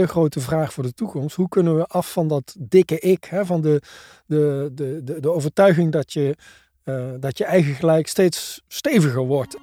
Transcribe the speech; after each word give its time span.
de 0.00 0.06
grote 0.06 0.40
vraag 0.40 0.72
voor 0.72 0.82
de 0.82 0.94
toekomst. 0.94 1.36
Hoe 1.36 1.48
kunnen 1.48 1.76
we 1.76 1.86
af 1.86 2.12
van 2.12 2.28
dat 2.28 2.54
dikke 2.58 2.98
ik, 2.98 3.24
hè, 3.24 3.46
van 3.46 3.60
de, 3.60 3.80
de, 4.26 4.70
de, 4.74 5.00
de, 5.04 5.20
de 5.20 5.30
overtuiging 5.30 5.92
dat 5.92 6.12
je, 6.12 6.36
uh, 6.84 7.04
dat 7.20 7.38
je 7.38 7.44
eigen 7.44 7.74
gelijk 7.74 8.08
steeds 8.08 8.62
steviger 8.68 9.26
wordt. 9.26 9.56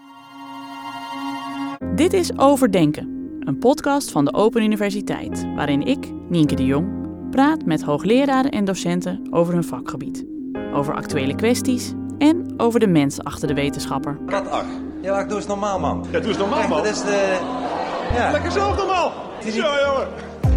Dit 1.96 2.14
is 2.14 2.38
Overdenken, 2.38 3.38
een 3.40 3.58
podcast 3.58 4.12
van 4.12 4.26
de 4.26 4.34
Open 4.34 4.62
Universiteit, 4.62 5.46
waarin 5.56 5.82
ik, 5.82 6.12
Nienke 6.30 6.56
de 6.56 6.66
Jong, 6.66 7.02
praat 7.32 7.66
met 7.66 7.84
hoogleraren 7.84 8.52
en 8.52 8.66
docenten 8.66 9.28
over 9.30 9.54
hun 9.54 9.64
vakgebied. 9.64 10.26
Over 10.74 10.96
actuele 10.96 11.36
kwesties 11.36 11.92
en 12.18 12.54
over 12.58 12.80
de 12.80 12.88
mens 12.88 13.24
achter 13.24 13.48
de 13.48 13.54
wetenschapper. 13.54 14.18
Kat 14.26 14.48
ach. 14.48 14.66
Ja, 15.02 15.20
ik 15.20 15.28
doe 15.28 15.38
eens 15.38 15.48
normaal, 15.48 15.80
man. 15.80 16.06
Ja, 16.12 16.20
doe 16.20 16.30
eens 16.30 16.38
normaal, 16.38 16.68
man. 16.68 16.84
dat 16.84 16.96
is 16.96 17.02
de... 17.02 17.73
Ja. 18.14 18.32
Lekker 18.32 18.52
zelf 18.52 18.78
normaal. 18.78 19.12
Zo, 19.44 19.50
jongen. 19.52 20.08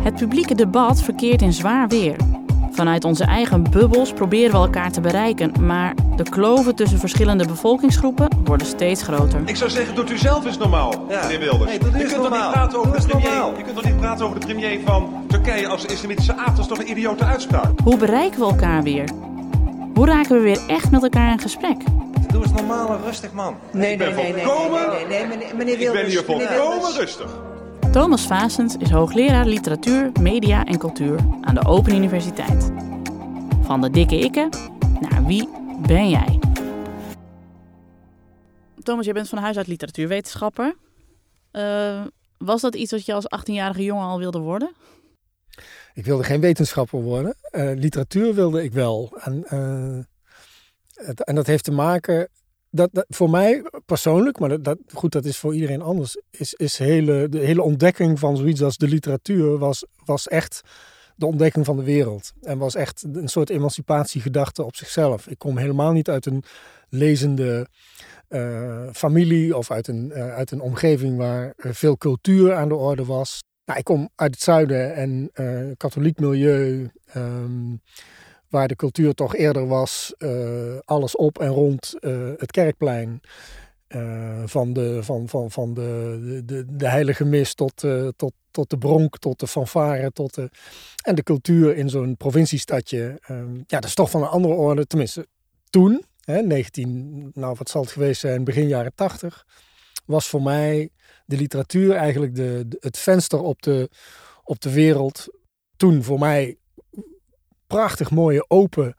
Het 0.02 0.14
publieke 0.16 0.54
debat 0.54 1.02
verkeert 1.02 1.42
in 1.42 1.52
zwaar 1.52 1.88
weer. 1.88 2.16
Vanuit 2.70 3.04
onze 3.04 3.24
eigen 3.24 3.62
bubbels 3.70 4.12
proberen 4.12 4.50
we 4.50 4.56
elkaar 4.56 4.90
te 4.92 5.00
bereiken, 5.00 5.52
maar 5.66 5.94
de 6.16 6.22
kloven 6.22 6.74
tussen 6.74 6.98
verschillende 6.98 7.46
bevolkingsgroepen 7.46 8.28
worden 8.44 8.66
steeds 8.66 9.02
groter. 9.02 9.40
Ik 9.44 9.56
zou 9.56 9.70
zeggen, 9.70 9.94
doet 9.94 10.10
u 10.10 10.18
zelf 10.18 10.44
eens 10.46 10.58
normaal, 10.58 11.04
Ja. 11.08 11.20
meneer 11.22 11.38
Wilders. 11.38 11.64
Nee, 11.70 11.78
doe 11.78 11.90
je 11.90 11.94
eens 11.98 12.12
kunt 12.12 12.22
toch 12.22 12.30
normaal. 12.30 12.42
niet 12.48 12.52
praten 12.52 12.78
over 12.78 13.00
de 13.00 13.06
premier. 13.06 13.28
normaal. 13.30 13.56
Je 13.56 13.62
kunt 13.62 13.74
toch 13.76 13.84
niet 13.84 13.96
praten 14.00 14.26
over 14.26 14.40
de 14.40 14.46
premier 14.46 14.80
van 14.84 15.08
Turkije 15.28 15.68
als 15.68 15.84
islamitische 15.84 16.36
aard. 16.36 16.46
Dat 16.56 16.58
is 16.58 16.66
toch 16.66 16.78
een 16.78 16.90
idiote 16.90 17.24
uitspraak. 17.24 17.70
Hoe 17.84 17.96
bereiken 17.96 18.38
we 18.40 18.46
elkaar 18.46 18.82
weer? 18.82 19.08
Hoe 19.94 20.06
raken 20.06 20.36
we 20.36 20.42
weer 20.42 20.60
echt 20.66 20.90
met 20.90 21.02
elkaar 21.02 21.30
in 21.32 21.38
gesprek? 21.40 21.76
En 22.60 23.02
rustig, 23.04 23.32
man. 23.32 23.56
Nee, 23.72 23.92
Ik 23.92 23.98
ben 23.98 24.14
nee, 24.14 24.22
nee, 24.24 24.32
nee, 24.32 24.44
volkomen- 24.44 24.88
nee, 24.90 25.06
nee, 25.06 25.36
nee, 25.36 25.54
meneer, 25.54 25.80
Ik 25.80 25.92
ben 25.92 26.06
hier 26.06 26.22
volkomen 26.24 26.92
rustig. 26.96 27.30
Thomas 27.92 28.26
Vasens 28.26 28.76
is 28.76 28.90
hoogleraar 28.90 29.46
literatuur, 29.46 30.10
media 30.20 30.64
en 30.64 30.78
cultuur 30.78 31.18
aan 31.40 31.54
de 31.54 31.64
Open 31.66 31.94
Universiteit. 31.94 32.70
Van 33.62 33.80
de 33.80 33.90
dikke 33.90 34.18
ikke 34.18 34.48
naar 35.00 35.24
wie 35.24 35.48
ben 35.86 36.08
jij? 36.10 36.38
Thomas, 38.82 39.04
jij 39.04 39.14
bent 39.14 39.28
van 39.28 39.38
huis 39.38 39.56
uit 39.56 39.66
literatuurwetenschapper. 39.66 40.74
Eh, 41.50 42.00
was 42.38 42.60
dat 42.60 42.74
iets 42.74 42.90
wat 42.90 43.06
je 43.06 43.12
als 43.14 43.26
18-jarige 43.28 43.82
jongen 43.82 44.06
al 44.06 44.18
wilde 44.18 44.38
worden? 44.38 44.70
Ik 45.94 46.04
wilde 46.04 46.24
geen 46.24 46.40
wetenschapper 46.40 47.02
worden. 47.02 47.34
Eh, 47.50 47.70
literatuur 47.74 48.34
wilde 48.34 48.62
ik 48.62 48.72
wel. 48.72 49.16
En, 49.20 49.44
eh, 49.48 50.04
het- 51.06 51.24
en 51.24 51.34
dat 51.34 51.46
heeft 51.46 51.64
te 51.64 51.72
maken. 51.72 52.28
Dat, 52.76 53.06
voor 53.08 53.30
mij 53.30 53.62
persoonlijk, 53.86 54.38
maar 54.38 54.62
dat, 54.62 54.78
goed, 54.92 55.12
dat 55.12 55.24
is 55.24 55.36
voor 55.36 55.54
iedereen 55.54 55.82
anders. 55.82 56.20
Is, 56.30 56.54
is 56.54 56.78
hele, 56.78 57.28
de 57.28 57.38
hele 57.38 57.62
ontdekking 57.62 58.18
van 58.18 58.36
zoiets 58.36 58.62
als 58.62 58.76
de 58.76 58.88
literatuur 58.88 59.58
was, 59.58 59.84
was 60.04 60.28
echt 60.28 60.60
de 61.16 61.26
ontdekking 61.26 61.64
van 61.64 61.76
de 61.76 61.82
wereld. 61.82 62.32
En 62.42 62.58
was 62.58 62.74
echt 62.74 63.04
een 63.12 63.28
soort 63.28 63.50
emancipatiegedachte 63.50 64.64
op 64.64 64.76
zichzelf. 64.76 65.26
Ik 65.26 65.38
kom 65.38 65.56
helemaal 65.56 65.92
niet 65.92 66.10
uit 66.10 66.26
een 66.26 66.42
lezende 66.88 67.68
eh, 68.28 68.88
familie 68.92 69.56
of 69.56 69.70
uit 69.70 69.88
een, 69.88 70.12
eh, 70.12 70.34
uit 70.34 70.50
een 70.50 70.60
omgeving 70.60 71.16
waar 71.16 71.52
eh, 71.56 71.72
veel 71.72 71.96
cultuur 71.96 72.54
aan 72.54 72.68
de 72.68 72.74
orde 72.74 73.04
was. 73.04 73.42
Nou, 73.64 73.78
ik 73.78 73.84
kom 73.84 74.08
uit 74.14 74.34
het 74.34 74.42
zuiden 74.42 74.94
en 74.94 75.30
katholiek 75.76 76.18
milieu, 76.18 76.90
ehm, 77.06 77.74
waar 78.48 78.68
de 78.68 78.76
cultuur 78.76 79.14
toch 79.14 79.34
eerder 79.36 79.66
was, 79.66 80.14
eh, 80.18 80.78
alles 80.84 81.16
op 81.16 81.38
en 81.38 81.48
rond 81.48 81.94
eh, 82.00 82.30
het 82.36 82.50
kerkplein. 82.50 83.20
Eh, 83.86 84.42
van 84.44 84.72
de, 84.72 85.02
van, 85.02 85.28
van, 85.28 85.50
van 85.50 85.74
de, 85.74 86.42
de, 86.44 86.64
de, 86.76 86.88
heilige 86.88 87.24
mis 87.24 87.54
tot, 87.54 87.84
tot, 88.16 88.32
tot 88.50 88.70
de 88.70 88.78
bronk, 88.78 89.18
tot 89.18 89.40
de 89.40 89.46
fanfare. 89.46 90.10
Tot 90.12 90.38
en 91.02 91.14
de 91.14 91.22
cultuur 91.22 91.76
in 91.76 91.88
zo'n 91.88 92.16
provinciestadje. 92.16 93.18
ehm, 93.26 93.54
ja, 93.56 93.64
dat 93.80 93.84
is 93.84 93.94
toch 93.94 94.10
van 94.10 94.22
een 94.22 94.28
andere 94.28 94.54
orde. 94.54 94.86
Tenminste, 94.86 95.26
toen, 95.70 96.04
hè, 96.20 96.42
19, 96.42 97.30
nou 97.34 97.54
wat 97.58 97.68
zal 97.68 97.82
het 97.82 97.90
geweest 97.90 98.20
zijn, 98.20 98.44
begin 98.44 98.68
jaren 98.68 98.94
80, 98.94 99.46
was 100.04 100.28
voor 100.28 100.42
mij 100.42 100.90
de 101.24 101.36
literatuur 101.36 101.94
eigenlijk 101.94 102.34
de- 102.34 102.76
het 102.80 102.98
venster 102.98 103.40
op 103.40 103.62
de, 103.62 103.90
op 104.44 104.60
de 104.60 104.72
wereld. 104.72 105.26
Toen 105.76 106.02
voor 106.02 106.18
mij 106.18 106.56
prachtig 107.66 108.10
mooie, 108.10 108.44
open, 108.48 108.94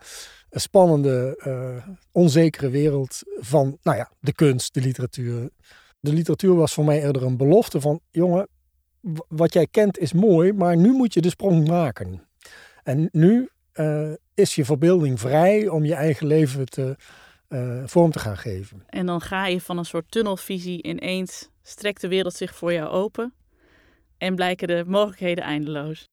spannende, 0.49 1.35
eh, 1.39 1.93
onzekere 2.11 2.69
wereld 2.69 3.21
van 3.39 3.77
nou 3.81 3.97
ja, 3.97 4.11
de 4.19 4.33
kunst, 4.33 4.73
de 4.73 4.81
literatuur. 4.81 5.49
De 5.99 6.13
literatuur 6.13 6.55
was 6.55 6.73
voor 6.73 6.85
mij 6.85 7.03
eerder 7.03 7.23
een 7.23 7.37
belofte 7.37 7.81
van, 7.81 7.99
jongen, 8.11 8.47
wat 9.27 9.53
jij 9.53 9.67
kent 9.67 9.97
is 9.97 10.13
mooi, 10.13 10.53
maar 10.53 10.77
nu 10.77 10.91
moet 10.91 11.13
je 11.13 11.21
de 11.21 11.29
sprong 11.29 11.67
maken. 11.67 12.27
En 12.83 13.09
nu 13.11 13.49
eh, 13.71 14.11
is 14.33 14.55
je 14.55 14.65
verbeelding 14.65 15.19
vrij 15.19 15.67
om 15.67 15.85
je 15.85 15.93
eigen 15.93 16.27
leven 16.27 16.65
te, 16.65 16.95
eh, 17.47 17.83
vorm 17.85 18.11
te 18.11 18.19
gaan 18.19 18.37
geven. 18.37 18.83
En 18.87 19.05
dan 19.05 19.21
ga 19.21 19.47
je 19.47 19.61
van 19.61 19.77
een 19.77 19.85
soort 19.85 20.11
tunnelvisie 20.11 20.83
ineens, 20.83 21.49
strekt 21.63 22.01
de 22.01 22.07
wereld 22.07 22.33
zich 22.33 22.55
voor 22.55 22.73
jou 22.73 22.89
open 22.89 23.33
en 24.17 24.35
blijken 24.35 24.67
de 24.67 24.83
mogelijkheden 24.87 25.43
eindeloos. 25.43 26.05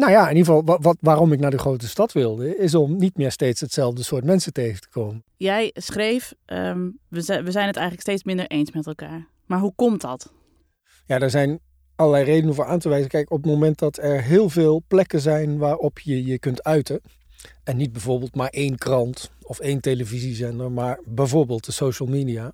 Nou 0.00 0.12
ja, 0.12 0.28
in 0.28 0.36
ieder 0.36 0.44
geval, 0.44 0.64
wat, 0.64 0.82
wat, 0.82 0.96
waarom 1.00 1.32
ik 1.32 1.40
naar 1.40 1.50
de 1.50 1.58
grote 1.58 1.88
stad 1.88 2.12
wilde, 2.12 2.56
is 2.56 2.74
om 2.74 2.96
niet 2.96 3.16
meer 3.16 3.30
steeds 3.30 3.60
hetzelfde 3.60 4.02
soort 4.02 4.24
mensen 4.24 4.52
tegen 4.52 4.80
te 4.80 4.88
komen. 4.88 5.24
Jij 5.36 5.70
schreef, 5.74 6.34
ehm, 6.44 6.88
we, 7.08 7.20
zijn, 7.20 7.44
we 7.44 7.50
zijn 7.50 7.66
het 7.66 7.76
eigenlijk 7.76 8.06
steeds 8.06 8.24
minder 8.24 8.46
eens 8.46 8.72
met 8.72 8.86
elkaar. 8.86 9.26
Maar 9.46 9.58
hoe 9.58 9.72
komt 9.74 10.00
dat? 10.00 10.32
Ja, 11.06 11.18
daar 11.18 11.30
zijn 11.30 11.60
allerlei 11.96 12.24
redenen 12.24 12.54
voor 12.54 12.64
aan 12.64 12.78
te 12.78 12.88
wijzen. 12.88 13.08
Kijk, 13.08 13.30
op 13.30 13.42
het 13.42 13.52
moment 13.52 13.78
dat 13.78 13.98
er 13.98 14.22
heel 14.22 14.48
veel 14.48 14.82
plekken 14.88 15.20
zijn 15.20 15.58
waarop 15.58 15.98
je 15.98 16.24
je 16.24 16.38
kunt 16.38 16.64
uiten, 16.64 17.00
en 17.64 17.76
niet 17.76 17.92
bijvoorbeeld 17.92 18.34
maar 18.34 18.50
één 18.50 18.78
krant 18.78 19.30
of 19.42 19.58
één 19.58 19.80
televisiezender, 19.80 20.72
maar 20.72 21.00
bijvoorbeeld 21.04 21.64
de 21.64 21.72
social 21.72 22.08
media, 22.08 22.52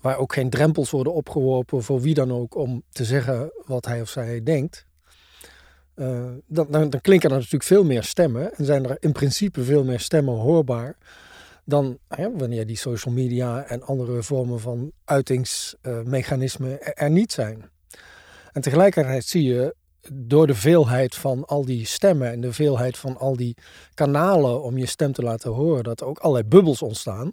waar 0.00 0.18
ook 0.18 0.32
geen 0.32 0.50
drempels 0.50 0.90
worden 0.90 1.14
opgeworpen 1.14 1.82
voor 1.82 2.00
wie 2.00 2.14
dan 2.14 2.32
ook 2.32 2.54
om 2.54 2.82
te 2.90 3.04
zeggen 3.04 3.52
wat 3.64 3.84
hij 3.84 4.00
of 4.00 4.08
zij 4.08 4.42
denkt, 4.42 4.86
eh, 5.96 6.32
dan, 6.46 6.66
dan, 6.70 7.00
klinken 7.00 7.30
er 7.30 7.36
natuurlijk 7.36 7.64
veel 7.64 7.84
meer 7.84 8.02
stemmen 8.02 8.54
en 8.54 8.64
zijn 8.64 8.84
er 8.84 8.96
in 9.00 9.12
principe 9.12 9.64
veel 9.64 9.84
meer 9.84 10.00
stemmen 10.00 10.34
hoorbaar 10.34 10.96
dan 11.64 11.98
hè, 12.08 12.36
wanneer 12.36 12.66
die 12.66 12.76
social 12.76 13.14
media 13.14 13.64
en 13.64 13.82
andere 13.82 14.22
vormen 14.22 14.60
van 14.60 14.92
uitingsmechanismen 15.04 16.82
er, 16.82 16.92
er 16.92 17.10
niet 17.10 17.32
zijn. 17.32 17.70
En 18.52 18.62
tegelijkertijd 18.62 19.24
zie 19.24 19.42
je 19.42 19.74
door 20.12 20.46
de 20.46 20.54
veelheid 20.54 21.14
van 21.14 21.44
al 21.44 21.64
die 21.64 21.86
stemmen 21.86 22.30
en 22.30 22.40
de 22.40 22.52
veelheid 22.52 22.98
van 22.98 23.16
al 23.16 23.36
die 23.36 23.56
kanalen 23.94 24.62
om 24.62 24.78
je 24.78 24.86
stem 24.86 25.12
te 25.12 25.22
laten 25.22 25.50
horen, 25.50 25.84
dat 25.84 26.00
er 26.00 26.06
ook 26.06 26.18
allerlei 26.18 26.48
bubbels 26.48 26.82
ontstaan 26.82 27.32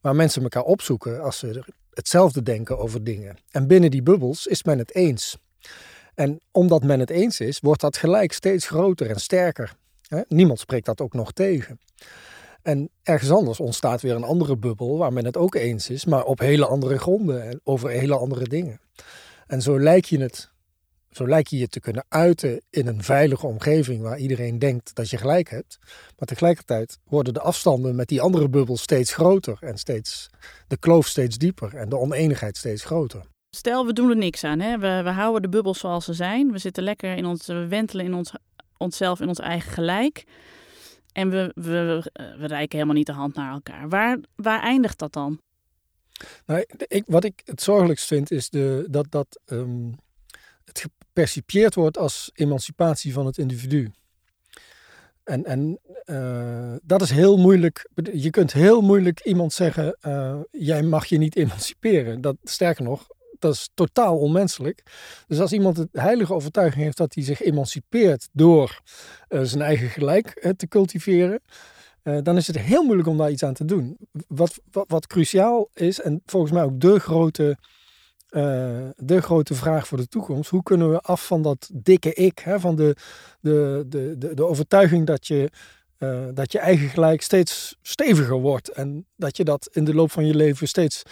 waar 0.00 0.16
mensen 0.16 0.42
elkaar 0.42 0.62
opzoeken 0.62 1.22
als 1.22 1.38
ze 1.38 1.64
hetzelfde 1.90 2.42
denken 2.42 2.78
over 2.78 3.04
dingen. 3.04 3.36
En 3.50 3.66
binnen 3.66 3.90
die 3.90 4.02
bubbels 4.02 4.46
is 4.46 4.62
men 4.62 4.78
het 4.78 4.94
eens. 4.94 5.36
En 6.14 6.40
omdat 6.50 6.82
men 6.82 7.00
het 7.00 7.10
eens 7.10 7.40
is, 7.40 7.60
wordt 7.60 7.80
dat 7.80 7.96
gelijk 7.96 8.32
steeds 8.32 8.66
groter 8.66 9.10
en 9.10 9.20
sterker. 9.20 9.76
Niemand 10.28 10.58
spreekt 10.58 10.86
dat 10.86 11.00
ook 11.00 11.12
nog 11.12 11.32
tegen. 11.32 11.78
En 12.62 12.90
ergens 13.02 13.30
anders 13.30 13.60
ontstaat 13.60 14.00
weer 14.00 14.14
een 14.14 14.24
andere 14.24 14.56
bubbel 14.56 14.98
waar 14.98 15.12
men 15.12 15.24
het 15.24 15.36
ook 15.36 15.54
eens 15.54 15.90
is, 15.90 16.04
maar 16.04 16.24
op 16.24 16.38
hele 16.38 16.66
andere 16.66 16.98
gronden 16.98 17.42
en 17.42 17.60
over 17.64 17.90
hele 17.90 18.16
andere 18.16 18.48
dingen. 18.48 18.80
En 19.46 19.62
zo 19.62 19.80
lijkt 19.80 20.08
je 20.08 20.20
het, 20.20 20.50
zo 21.10 21.28
lijkt 21.28 21.50
je 21.50 21.58
je 21.58 21.68
te 21.68 21.80
kunnen 21.80 22.04
uiten 22.08 22.60
in 22.70 22.86
een 22.86 23.02
veilige 23.02 23.46
omgeving 23.46 24.02
waar 24.02 24.18
iedereen 24.18 24.58
denkt 24.58 24.94
dat 24.94 25.10
je 25.10 25.16
gelijk 25.16 25.50
hebt. 25.50 25.78
Maar 26.18 26.28
tegelijkertijd 26.28 26.98
worden 27.04 27.34
de 27.34 27.40
afstanden 27.40 27.94
met 27.94 28.08
die 28.08 28.20
andere 28.20 28.48
bubbel 28.48 28.76
steeds 28.76 29.14
groter 29.14 29.58
en 29.60 29.78
steeds 29.78 30.30
de 30.66 30.76
kloof 30.76 31.06
steeds 31.06 31.38
dieper 31.38 31.74
en 31.74 31.88
de 31.88 31.98
oneenigheid 31.98 32.56
steeds 32.56 32.84
groter. 32.84 33.32
Stel, 33.54 33.86
we 33.86 33.92
doen 33.92 34.10
er 34.10 34.16
niks 34.16 34.44
aan. 34.44 34.60
Hè? 34.60 34.78
We, 34.78 35.00
we 35.02 35.10
houden 35.10 35.42
de 35.42 35.48
bubbels 35.48 35.78
zoals 35.78 36.04
ze 36.04 36.12
zijn. 36.12 36.52
We 36.52 36.58
zitten 36.58 36.82
lekker 36.82 37.16
in 37.16 37.26
ons, 37.26 37.46
we 37.46 37.66
wentelen 37.66 38.04
in 38.04 38.14
ons, 38.14 38.32
onszelf 38.76 39.20
in 39.20 39.28
ons 39.28 39.38
eigen 39.38 39.72
gelijk. 39.72 40.24
En 41.12 41.30
we, 41.30 41.52
we, 41.54 42.10
we 42.12 42.46
reiken 42.46 42.78
helemaal 42.78 42.96
niet 42.96 43.06
de 43.06 43.12
hand 43.12 43.34
naar 43.34 43.52
elkaar. 43.52 43.88
Waar, 43.88 44.18
waar 44.36 44.62
eindigt 44.62 44.98
dat 44.98 45.12
dan? 45.12 45.40
Nou, 46.46 46.64
ik, 46.88 47.04
wat 47.06 47.24
ik 47.24 47.42
het 47.44 47.62
zorgelijkst 47.62 48.06
vind 48.06 48.30
is 48.30 48.50
de, 48.50 48.86
dat, 48.90 49.06
dat 49.10 49.40
ehm, 49.44 49.92
het 50.64 50.80
gepercipieerd 50.80 51.74
wordt 51.74 51.98
als 51.98 52.30
emancipatie 52.34 53.12
van 53.12 53.26
het 53.26 53.38
individu. 53.38 53.92
En, 55.24 55.44
en 55.44 55.78
eh, 56.04 56.74
dat 56.82 57.02
is 57.02 57.10
heel 57.10 57.36
moeilijk. 57.36 57.90
Je 58.12 58.30
kunt 58.30 58.52
heel 58.52 58.80
moeilijk 58.80 59.24
iemand 59.24 59.52
zeggen: 59.52 59.96
eh, 60.00 60.40
jij 60.50 60.82
mag 60.82 61.06
je 61.06 61.18
niet 61.18 61.36
emanciperen. 61.36 62.20
Dat, 62.20 62.36
sterker 62.42 62.84
nog, 62.84 63.06
dat 63.44 63.54
is 63.54 63.70
totaal 63.74 64.18
onmenselijk. 64.18 64.82
Dus 65.26 65.40
als 65.40 65.52
iemand 65.52 65.76
de 65.76 65.88
heilige 65.92 66.34
overtuiging 66.34 66.84
heeft 66.84 66.96
dat 66.96 67.14
hij 67.14 67.24
zich 67.24 67.42
emancipeert 67.42 68.28
door 68.32 68.80
eh, 69.28 69.40
zijn 69.42 69.62
eigen 69.62 69.88
gelijk 69.88 70.28
eh, 70.28 70.50
te 70.50 70.68
cultiveren, 70.68 71.40
eh, 72.02 72.18
dan 72.22 72.36
is 72.36 72.46
het 72.46 72.58
heel 72.58 72.82
moeilijk 72.82 73.08
om 73.08 73.16
daar 73.16 73.30
iets 73.30 73.42
aan 73.42 73.54
te 73.54 73.64
doen. 73.64 73.98
Wat, 74.28 74.60
wat, 74.70 75.06
cruciaal 75.06 75.68
is, 75.74 76.00
en 76.00 76.22
volgens 76.26 76.52
mij 76.52 76.62
ook 76.62 76.80
de 76.80 76.98
grote 76.98 77.56
de 78.96 79.20
grote 79.20 79.54
vraag 79.54 79.86
voor 79.86 79.98
de 79.98 80.08
toekomst. 80.08 80.50
Hoe 80.50 80.62
kunnen 80.62 80.90
we 80.90 81.00
af 81.00 81.26
van 81.26 81.42
dat 81.42 81.70
dikke 81.72 82.14
ik, 82.14 82.38
hè, 82.38 82.60
van 82.60 82.76
de, 82.76 82.96
de, 83.40 83.84
de, 83.88 84.14
de, 84.18 84.34
de 84.34 84.46
overtuiging 84.46 85.06
dat 85.06 85.26
je, 85.26 85.50
dat 86.34 86.52
je 86.52 86.58
eigen 86.58 86.88
gelijk 86.88 87.22
steeds 87.22 87.76
steviger 87.82 88.40
wordt 88.40 88.68
en 88.68 89.06
dat 89.16 89.36
je 89.36 89.44
dat 89.44 89.68
in 89.72 89.84
de 89.84 89.94
loop 89.94 90.10
van 90.10 90.26
je 90.26 90.34
leven 90.34 90.68
steeds 90.68 91.02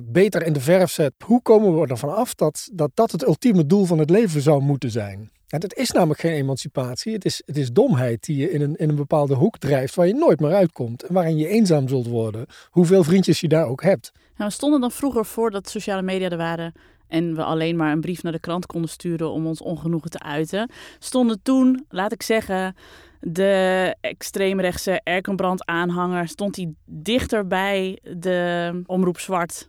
beter 0.00 0.46
in 0.46 0.52
de 0.52 0.60
verf 0.60 0.90
zet. 0.90 1.12
Hoe 1.24 1.42
komen 1.42 1.80
we 1.80 1.86
ervan 1.86 2.14
af 2.14 2.34
dat, 2.34 2.68
dat 2.72 2.90
dat 2.94 3.12
het 3.12 3.26
ultieme 3.26 3.66
doel 3.66 3.84
van 3.84 3.98
het 3.98 4.10
leven 4.10 4.40
zou 4.40 4.62
moeten 4.62 4.90
zijn? 4.90 5.30
En 5.48 5.60
het 5.60 5.74
is 5.74 5.90
namelijk 5.90 6.20
geen 6.20 6.32
emancipatie. 6.32 7.12
Het 7.12 7.24
is, 7.24 7.42
het 7.46 7.56
is 7.56 7.72
domheid 7.72 8.24
die 8.24 8.36
je 8.36 8.50
in 8.50 8.60
een, 8.60 8.76
in 8.76 8.88
een 8.88 8.94
bepaalde 8.94 9.34
hoek 9.34 9.58
drijft 9.58 9.94
waar 9.94 10.06
je 10.06 10.14
nooit 10.14 10.40
meer 10.40 10.54
uitkomt. 10.54 11.02
En 11.02 11.14
waarin 11.14 11.36
je 11.36 11.48
eenzaam 11.48 11.88
zult 11.88 12.06
worden. 12.06 12.46
Hoeveel 12.70 13.04
vriendjes 13.04 13.40
je 13.40 13.48
daar 13.48 13.66
ook 13.66 13.82
hebt. 13.82 14.12
Nou, 14.14 14.48
we 14.48 14.56
stonden 14.56 14.80
dan 14.80 14.90
vroeger 14.90 15.24
voor 15.24 15.50
dat 15.50 15.68
sociale 15.68 16.02
media 16.02 16.28
er 16.28 16.36
waren. 16.36 16.72
En 17.08 17.34
we 17.34 17.42
alleen 17.42 17.76
maar 17.76 17.92
een 17.92 18.00
brief 18.00 18.22
naar 18.22 18.32
de 18.32 18.40
krant 18.40 18.66
konden 18.66 18.90
sturen 18.90 19.30
om 19.30 19.46
ons 19.46 19.62
ongenoegen 19.62 20.10
te 20.10 20.20
uiten. 20.20 20.70
Stonden 20.98 21.42
toen, 21.42 21.86
laat 21.88 22.12
ik 22.12 22.22
zeggen, 22.22 22.74
de 23.20 23.94
extreemrechtse 24.00 25.00
Erkenbrand 25.02 25.66
aanhanger. 25.66 26.28
Stond 26.28 26.56
hij 26.56 26.72
dichter 26.84 27.46
bij 27.46 27.98
de 28.02 28.82
omroep 28.86 29.18
zwart 29.18 29.68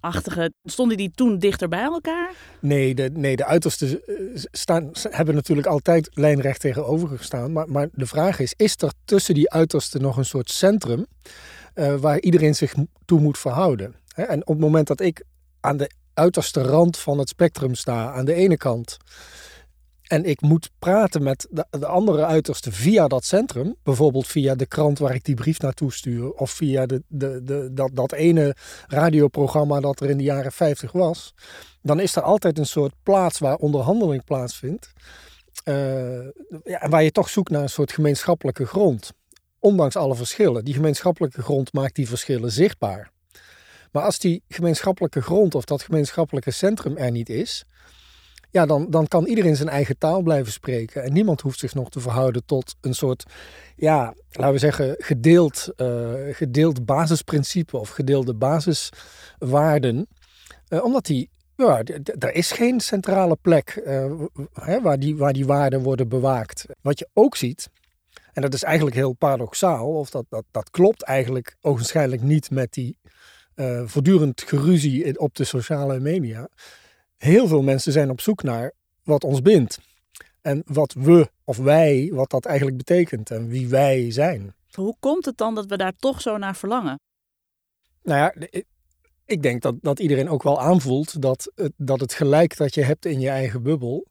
achtige. 0.00 0.52
Stonden 0.64 0.96
die 0.96 1.10
toen 1.14 1.38
dichter 1.38 1.68
bij 1.68 1.82
elkaar? 1.82 2.32
Nee, 2.60 2.94
de, 2.94 3.10
nee, 3.12 3.36
de 3.36 3.44
uitersten 3.44 4.04
eh, 4.06 4.14
staan, 4.34 4.90
hebben 5.02 5.34
natuurlijk 5.34 5.66
altijd 5.66 6.10
lijnrecht 6.12 6.60
tegenover 6.60 7.08
gestaan. 7.08 7.52
Maar, 7.52 7.70
maar 7.70 7.88
de 7.92 8.06
vraag 8.06 8.38
is, 8.38 8.54
is 8.56 8.74
er 8.76 8.92
tussen 9.04 9.34
die 9.34 9.50
uitersten 9.50 10.02
nog 10.02 10.16
een 10.16 10.24
soort 10.24 10.50
centrum 10.50 11.06
uh, 11.74 11.94
waar 11.94 12.20
iedereen 12.20 12.54
zich 12.54 12.74
toe 13.04 13.20
moet 13.20 13.38
verhouden? 13.38 13.94
En 14.14 14.40
op 14.40 14.46
het 14.46 14.58
moment 14.58 14.86
dat 14.86 15.00
ik 15.00 15.24
aan 15.60 15.76
de 15.76 15.90
uiterste 16.14 16.62
rand 16.62 16.98
van 16.98 17.18
het 17.18 17.28
spectrum 17.28 17.74
sta, 17.74 18.12
aan 18.12 18.24
de 18.24 18.34
ene 18.34 18.56
kant 18.56 18.96
en 20.08 20.24
ik 20.24 20.40
moet 20.40 20.70
praten 20.78 21.22
met 21.22 21.46
de, 21.50 21.66
de, 21.70 21.86
andere 21.86 22.24
uiterste 22.24 22.72
via 22.72 23.08
dat 23.08 23.24
centrum. 23.24 23.76
Bijvoorbeeld 23.82 24.26
via 24.26 24.54
de 24.54 24.66
krant 24.66 24.98
waar 24.98 25.14
ik 25.14 25.24
die 25.24 25.34
brief 25.34 25.60
naartoe 25.60 25.92
stuur. 25.92 26.32
Of 26.32 26.50
via 26.50 26.86
de, 26.86 27.02
de, 27.08 27.42
de, 27.42 27.70
dat, 27.72 27.90
dat 27.92 28.12
ene 28.12 28.56
radioprogramma 28.86 29.80
dat 29.80 30.00
er 30.00 30.10
in 30.10 30.16
de 30.16 30.22
jaren 30.22 30.52
50 30.52 30.92
was. 30.92 31.34
Dan 31.82 32.00
is 32.00 32.16
er 32.16 32.22
altijd 32.22 32.58
een 32.58 32.66
soort 32.66 32.94
plaats 33.02 33.38
waar 33.38 33.56
onderhandeling 33.56 34.24
plaatsvindt. 34.24 34.92
Uh, 35.64 35.74
ja, 36.64 36.88
waar 36.88 37.02
je 37.02 37.12
toch 37.12 37.28
zoekt 37.28 37.50
naar 37.50 37.62
een 37.62 37.68
soort 37.68 37.92
gemeenschappelijke 37.92 38.66
grond. 38.66 39.12
Ondanks 39.58 39.96
alle 39.96 40.14
verschillen. 40.14 40.64
Die 40.64 40.74
gemeenschappelijke 40.74 41.42
grond 41.42 41.72
maakt 41.72 41.94
die 41.94 42.08
verschillen 42.08 42.52
zichtbaar. 42.52 43.10
Maar 43.92 44.02
als 44.02 44.18
die 44.18 44.42
gemeenschappelijke 44.48 45.22
grond 45.22 45.54
of 45.54 45.64
dat 45.64 45.82
gemeenschappelijke 45.82 46.50
centrum 46.50 46.96
er 46.96 47.10
niet 47.10 47.28
is 47.28 47.64
ja, 48.50 48.66
dan, 48.66 48.86
dan 48.90 49.08
kan 49.08 49.26
iedereen 49.26 49.56
zijn 49.56 49.68
eigen 49.68 49.98
taal 49.98 50.22
blijven 50.22 50.52
spreken. 50.52 51.02
En 51.02 51.12
niemand 51.12 51.40
hoeft 51.40 51.58
zich 51.58 51.74
nog 51.74 51.90
te 51.90 52.00
verhouden 52.00 52.42
tot 52.44 52.74
een 52.80 52.94
soort, 52.94 53.24
ja, 53.76 54.14
laten 54.30 54.52
we 54.52 54.58
zeggen, 54.58 54.94
gedeeld, 54.98 55.68
uh, 55.76 56.12
gedeeld 56.30 56.84
basisprincipe 56.84 57.76
of 57.76 57.88
gedeelde 57.88 58.34
basiswaarden. 58.34 60.06
Uh, 60.68 60.84
omdat 60.84 61.06
die, 61.06 61.30
ja, 61.56 61.82
er 62.18 62.34
is 62.34 62.50
geen 62.50 62.80
centrale 62.80 63.36
plek 63.40 63.82
uh, 63.84 64.12
hè, 64.52 64.80
waar, 64.80 64.98
die, 64.98 65.16
waar 65.16 65.32
die 65.32 65.46
waarden 65.46 65.82
worden 65.82 66.08
bewaakt. 66.08 66.66
Wat 66.80 66.98
je 66.98 67.08
ook 67.12 67.36
ziet, 67.36 67.68
en 68.32 68.42
dat 68.42 68.54
is 68.54 68.62
eigenlijk 68.62 68.96
heel 68.96 69.12
paradoxaal, 69.12 69.88
of 69.88 70.10
dat, 70.10 70.24
dat, 70.28 70.44
dat 70.50 70.70
klopt 70.70 71.02
eigenlijk 71.02 71.56
ogenschijnlijk 71.60 72.22
niet 72.22 72.50
met 72.50 72.72
die 72.72 72.98
voortdurend 73.84 74.42
geruzie 74.42 75.18
op 75.18 75.34
de 75.34 75.44
sociale 75.44 76.00
media 76.00 76.48
heel 77.18 77.46
veel 77.46 77.62
mensen 77.62 77.92
zijn 77.92 78.10
op 78.10 78.20
zoek 78.20 78.42
naar 78.42 78.72
wat 79.02 79.24
ons 79.24 79.42
bindt. 79.42 79.80
En 80.40 80.62
wat 80.66 80.92
we 80.92 81.30
of 81.44 81.56
wij, 81.56 82.10
wat 82.12 82.30
dat 82.30 82.44
eigenlijk 82.44 82.76
betekent 82.76 83.30
en 83.30 83.48
wie 83.48 83.68
wij 83.68 84.10
zijn. 84.10 84.54
Hoe 84.72 84.96
komt 85.00 85.24
het 85.24 85.36
dan 85.36 85.54
dat 85.54 85.66
we 85.66 85.76
daar 85.76 85.96
toch 85.96 86.20
zo 86.20 86.36
naar 86.36 86.56
verlangen? 86.56 87.00
Nou 88.02 88.18
ja, 88.20 88.48
ik 89.24 89.42
denk 89.42 89.62
dat, 89.62 89.74
dat 89.80 89.98
iedereen 89.98 90.28
ook 90.28 90.42
wel 90.42 90.60
aanvoelt 90.60 91.22
dat 91.22 91.52
het, 91.54 91.72
dat 91.76 92.00
het 92.00 92.12
gelijk 92.12 92.56
dat 92.56 92.74
je 92.74 92.82
hebt 92.82 93.04
in 93.06 93.20
je 93.20 93.28
eigen 93.28 93.62
bubbel 93.62 94.06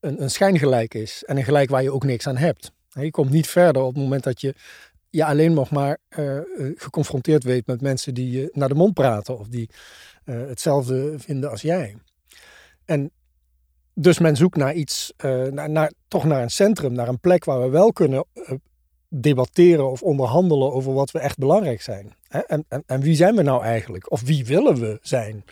een, 0.00 0.22
een 0.22 0.30
schijngelijk 0.30 0.94
is. 0.94 1.24
En 1.24 1.36
een 1.36 1.44
gelijk 1.44 1.70
waar 1.70 1.82
je 1.82 1.92
ook 1.92 2.04
niks 2.04 2.26
aan 2.26 2.36
hebt. 2.36 2.72
Je 2.88 3.10
komt 3.10 3.30
niet 3.30 3.46
verder 3.46 3.82
op 3.82 3.94
het 3.94 4.02
moment 4.02 4.22
dat 4.22 4.40
je 4.40 4.54
je 5.10 5.24
alleen 5.24 5.52
nog 5.52 5.70
maar 5.70 5.98
uh, 6.18 6.40
geconfronteerd 6.74 7.44
weet 7.44 7.66
met 7.66 7.80
mensen 7.80 8.14
die 8.14 8.30
je 8.30 8.50
naar 8.52 8.68
de 8.68 8.74
mond 8.74 8.94
praten 8.94 9.38
of 9.38 9.48
die 9.48 9.70
uh, 10.24 10.46
hetzelfde 10.46 11.18
vinden 11.18 11.50
als 11.50 11.62
jij. 11.62 11.96
En 12.92 13.10
dus 13.94 14.18
men 14.18 14.36
zoekt 14.36 14.56
naar 14.56 14.74
iets, 14.74 15.12
uh, 15.24 15.44
naar, 15.46 15.92
toch 16.08 16.24
naar 16.24 16.42
een 16.42 16.50
centrum, 16.50 16.92
naar 16.92 17.08
een 17.08 17.20
plek 17.20 17.44
waar 17.44 17.60
we 17.60 17.68
wel 17.68 17.92
kunnen 17.92 18.24
uh, 18.34 18.50
debatteren 19.08 19.90
of 19.90 20.02
onderhandelen 20.02 20.72
over 20.72 20.92
wat 20.92 21.10
we 21.10 21.18
echt 21.18 21.38
belangrijk 21.38 21.82
zijn. 21.82 22.14
Hè? 22.28 22.38
En, 22.38 22.64
en, 22.68 22.82
en 22.86 23.00
wie 23.00 23.14
zijn 23.14 23.36
we 23.36 23.42
nou 23.42 23.62
eigenlijk? 23.62 24.10
Of 24.10 24.20
wie 24.20 24.46
willen 24.46 24.80
we 24.80 24.98
zijn? 25.02 25.44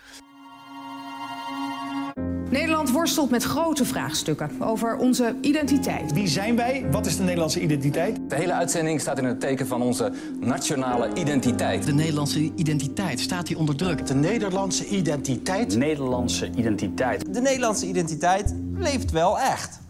Nederland 2.50 2.90
worstelt 2.90 3.30
met 3.30 3.42
grote 3.42 3.84
vraagstukken 3.84 4.50
over 4.58 4.96
onze 4.96 5.34
identiteit. 5.40 6.12
Wie 6.12 6.28
zijn 6.28 6.56
wij? 6.56 6.86
Wat 6.90 7.06
is 7.06 7.16
de 7.16 7.22
Nederlandse 7.22 7.60
identiteit? 7.60 8.18
De 8.28 8.34
hele 8.34 8.52
uitzending 8.52 9.00
staat 9.00 9.18
in 9.18 9.24
het 9.24 9.40
teken 9.40 9.66
van 9.66 9.82
onze 9.82 10.12
nationale 10.40 11.14
identiteit. 11.14 11.86
De 11.86 11.92
Nederlandse 11.92 12.52
identiteit, 12.54 13.20
staat 13.20 13.46
die 13.46 13.58
onder 13.58 13.76
druk? 13.76 14.06
De 14.06 14.14
Nederlandse 14.14 14.86
identiteit? 14.86 15.76
Nederlandse 15.76 16.50
identiteit. 16.56 17.34
De 17.34 17.40
Nederlandse 17.40 17.86
identiteit 17.86 18.54
leeft 18.74 19.10
wel 19.10 19.38
echt. 19.38 19.80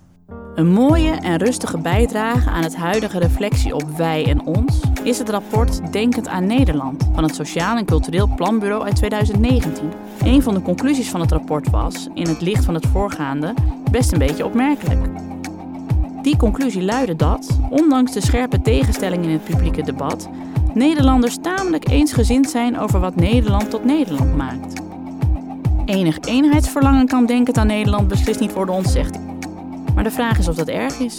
Een 0.55 0.73
mooie 0.73 1.11
en 1.11 1.37
rustige 1.37 1.79
bijdrage 1.79 2.51
aan 2.51 2.63
het 2.63 2.77
huidige 2.77 3.19
reflectie 3.19 3.75
op 3.75 3.97
wij 3.97 4.27
en 4.27 4.45
ons 4.45 4.81
is 5.03 5.19
het 5.19 5.29
rapport 5.29 5.93
Denkend 5.93 6.29
aan 6.29 6.47
Nederland 6.47 7.09
van 7.15 7.23
het 7.23 7.35
Sociaal 7.35 7.77
en 7.77 7.85
Cultureel 7.85 8.35
Planbureau 8.37 8.85
uit 8.85 8.97
2019. 8.97 9.93
Een 10.21 10.43
van 10.43 10.55
de 10.55 10.63
conclusies 10.63 11.11
van 11.11 11.21
het 11.21 11.31
rapport 11.33 11.71
was, 11.71 12.09
in 12.15 12.29
het 12.29 12.41
licht 12.41 12.65
van 12.65 12.75
het 12.75 12.87
voorgaande, 12.87 13.55
best 13.91 14.13
een 14.13 14.19
beetje 14.19 14.45
opmerkelijk. 14.45 15.07
Die 16.23 16.37
conclusie 16.37 16.83
luidde 16.83 17.17
dat, 17.17 17.59
ondanks 17.71 18.13
de 18.13 18.23
scherpe 18.23 18.61
tegenstelling 18.61 19.25
in 19.25 19.31
het 19.31 19.45
publieke 19.45 19.83
debat, 19.83 20.29
Nederlanders 20.75 21.39
tamelijk 21.41 21.89
eensgezind 21.89 22.51
zijn 22.51 22.79
over 22.79 23.01
wat 23.01 23.17
Nederland 23.17 23.71
tot 23.71 23.85
Nederland 23.85 24.37
maakt. 24.37 24.83
Enig 25.85 26.19
eenheidsverlangen 26.21 27.07
kan 27.07 27.27
denkend 27.27 27.59
aan 27.59 27.67
Nederland 27.67 28.09
beslist 28.09 28.41
niet 28.41 28.53
worden 28.53 28.75
ontzegd. 28.75 29.30
Maar 30.01 30.09
de 30.09 30.15
vraag 30.15 30.39
is 30.39 30.49
of 30.49 30.55
dat 30.55 30.69
erg 30.69 30.99
is. 30.99 31.19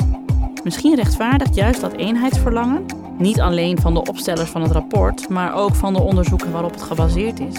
Misschien 0.63 0.95
rechtvaardigt 0.95 1.55
juist 1.55 1.81
dat 1.81 1.93
eenheidsverlangen, 1.93 2.85
niet 3.17 3.41
alleen 3.41 3.79
van 3.79 3.93
de 3.93 4.03
opstellers 4.03 4.49
van 4.49 4.61
het 4.61 4.71
rapport, 4.71 5.29
maar 5.29 5.55
ook 5.55 5.75
van 5.75 5.93
de 5.93 6.01
onderzoeken 6.01 6.51
waarop 6.51 6.71
het 6.71 6.81
gebaseerd 6.81 7.39
is, 7.39 7.55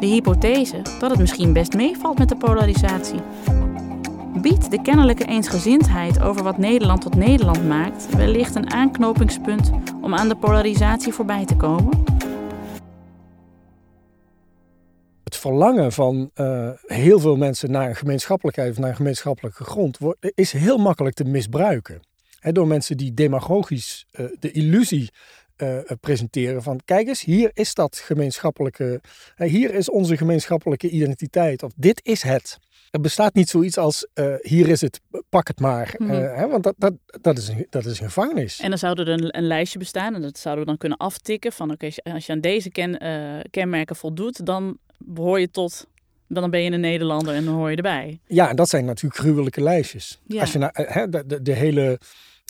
de 0.00 0.06
hypothese 0.06 0.82
dat 1.00 1.10
het 1.10 1.18
misschien 1.18 1.52
best 1.52 1.74
meevalt 1.74 2.18
met 2.18 2.28
de 2.28 2.36
polarisatie. 2.36 3.20
Biedt 4.34 4.70
de 4.70 4.82
kennelijke 4.82 5.24
eensgezindheid 5.24 6.22
over 6.22 6.42
wat 6.42 6.58
Nederland 6.58 7.00
tot 7.00 7.14
Nederland 7.14 7.68
maakt 7.68 8.16
wellicht 8.16 8.54
een 8.54 8.72
aanknopingspunt 8.72 9.70
om 10.00 10.14
aan 10.14 10.28
de 10.28 10.36
polarisatie 10.36 11.12
voorbij 11.12 11.44
te 11.44 11.56
komen? 11.56 12.13
Verlangen 15.44 15.92
van 15.92 16.30
uh, 16.34 16.70
heel 16.86 17.20
veel 17.20 17.36
mensen 17.36 17.70
naar 17.70 17.88
een 17.88 17.96
gemeenschappelijkheid 17.96 18.70
of 18.70 18.78
naar 18.78 18.88
een 18.88 18.96
gemeenschappelijke 18.96 19.64
grond 19.64 19.98
wordt, 19.98 20.32
is 20.34 20.52
heel 20.52 20.78
makkelijk 20.78 21.14
te 21.14 21.24
misbruiken. 21.24 22.00
He, 22.38 22.52
door 22.52 22.66
mensen 22.66 22.96
die 22.96 23.14
demagogisch 23.14 24.06
uh, 24.12 24.26
de 24.38 24.50
illusie 24.50 25.10
uh, 25.56 25.78
presenteren 26.00 26.62
van 26.62 26.80
kijk 26.84 27.08
eens, 27.08 27.24
hier 27.24 27.50
is 27.54 27.74
dat 27.74 27.96
gemeenschappelijke, 27.96 29.00
hier 29.36 29.74
is 29.74 29.90
onze 29.90 30.16
gemeenschappelijke 30.16 30.88
identiteit 30.88 31.62
of 31.62 31.72
dit 31.76 32.00
is 32.04 32.22
het. 32.22 32.58
Er 32.90 33.00
bestaat 33.00 33.34
niet 33.34 33.48
zoiets 33.48 33.78
als 33.78 34.06
hier 34.40 34.68
is 34.68 34.80
het, 34.80 35.00
pak 35.28 35.48
het 35.48 35.60
maar. 35.60 35.94
Mm 35.98 36.08
-hmm. 36.08 36.22
hè, 36.22 36.48
want 36.48 36.62
dat, 36.62 36.74
dat, 36.78 36.94
dat, 37.20 37.38
is 37.38 37.48
een, 37.48 37.66
dat 37.70 37.84
is 37.84 38.00
een 38.00 38.06
gevangenis. 38.06 38.60
En 38.60 38.68
dan 38.68 38.78
zou 38.78 39.00
er 39.00 39.08
een, 39.08 39.36
een 39.36 39.46
lijstje 39.46 39.78
bestaan 39.78 40.14
en 40.14 40.22
dat 40.22 40.38
zouden 40.38 40.64
we 40.64 40.70
dan 40.70 40.78
kunnen 40.78 40.98
aftikken 40.98 41.52
van 41.52 41.70
oké, 41.70 41.86
okay, 41.86 42.14
als 42.14 42.26
je 42.26 42.32
aan 42.32 42.40
deze 42.40 42.70
ken, 42.70 42.98
kenmerken 43.50 43.96
voldoet, 43.96 44.46
dan 44.46 44.78
behoor 45.06 45.40
je 45.40 45.50
tot, 45.50 45.86
dan 46.28 46.50
ben 46.50 46.62
je 46.62 46.70
een 46.70 46.80
Nederlander 46.80 47.34
en 47.34 47.44
dan 47.44 47.54
hoor 47.54 47.70
je 47.70 47.76
erbij. 47.76 48.20
Ja, 48.26 48.48
en 48.48 48.56
dat 48.56 48.68
zijn 48.68 48.84
natuurlijk 48.84 49.20
gruwelijke 49.20 49.62
lijstjes. 49.62 50.20
Ja. 50.26 50.40
Als 50.40 50.52
je 50.52 50.58
naar 50.58 50.72
hè, 50.72 51.08
de, 51.08 51.26
de, 51.26 51.42
de 51.42 51.52
hele, 51.52 52.00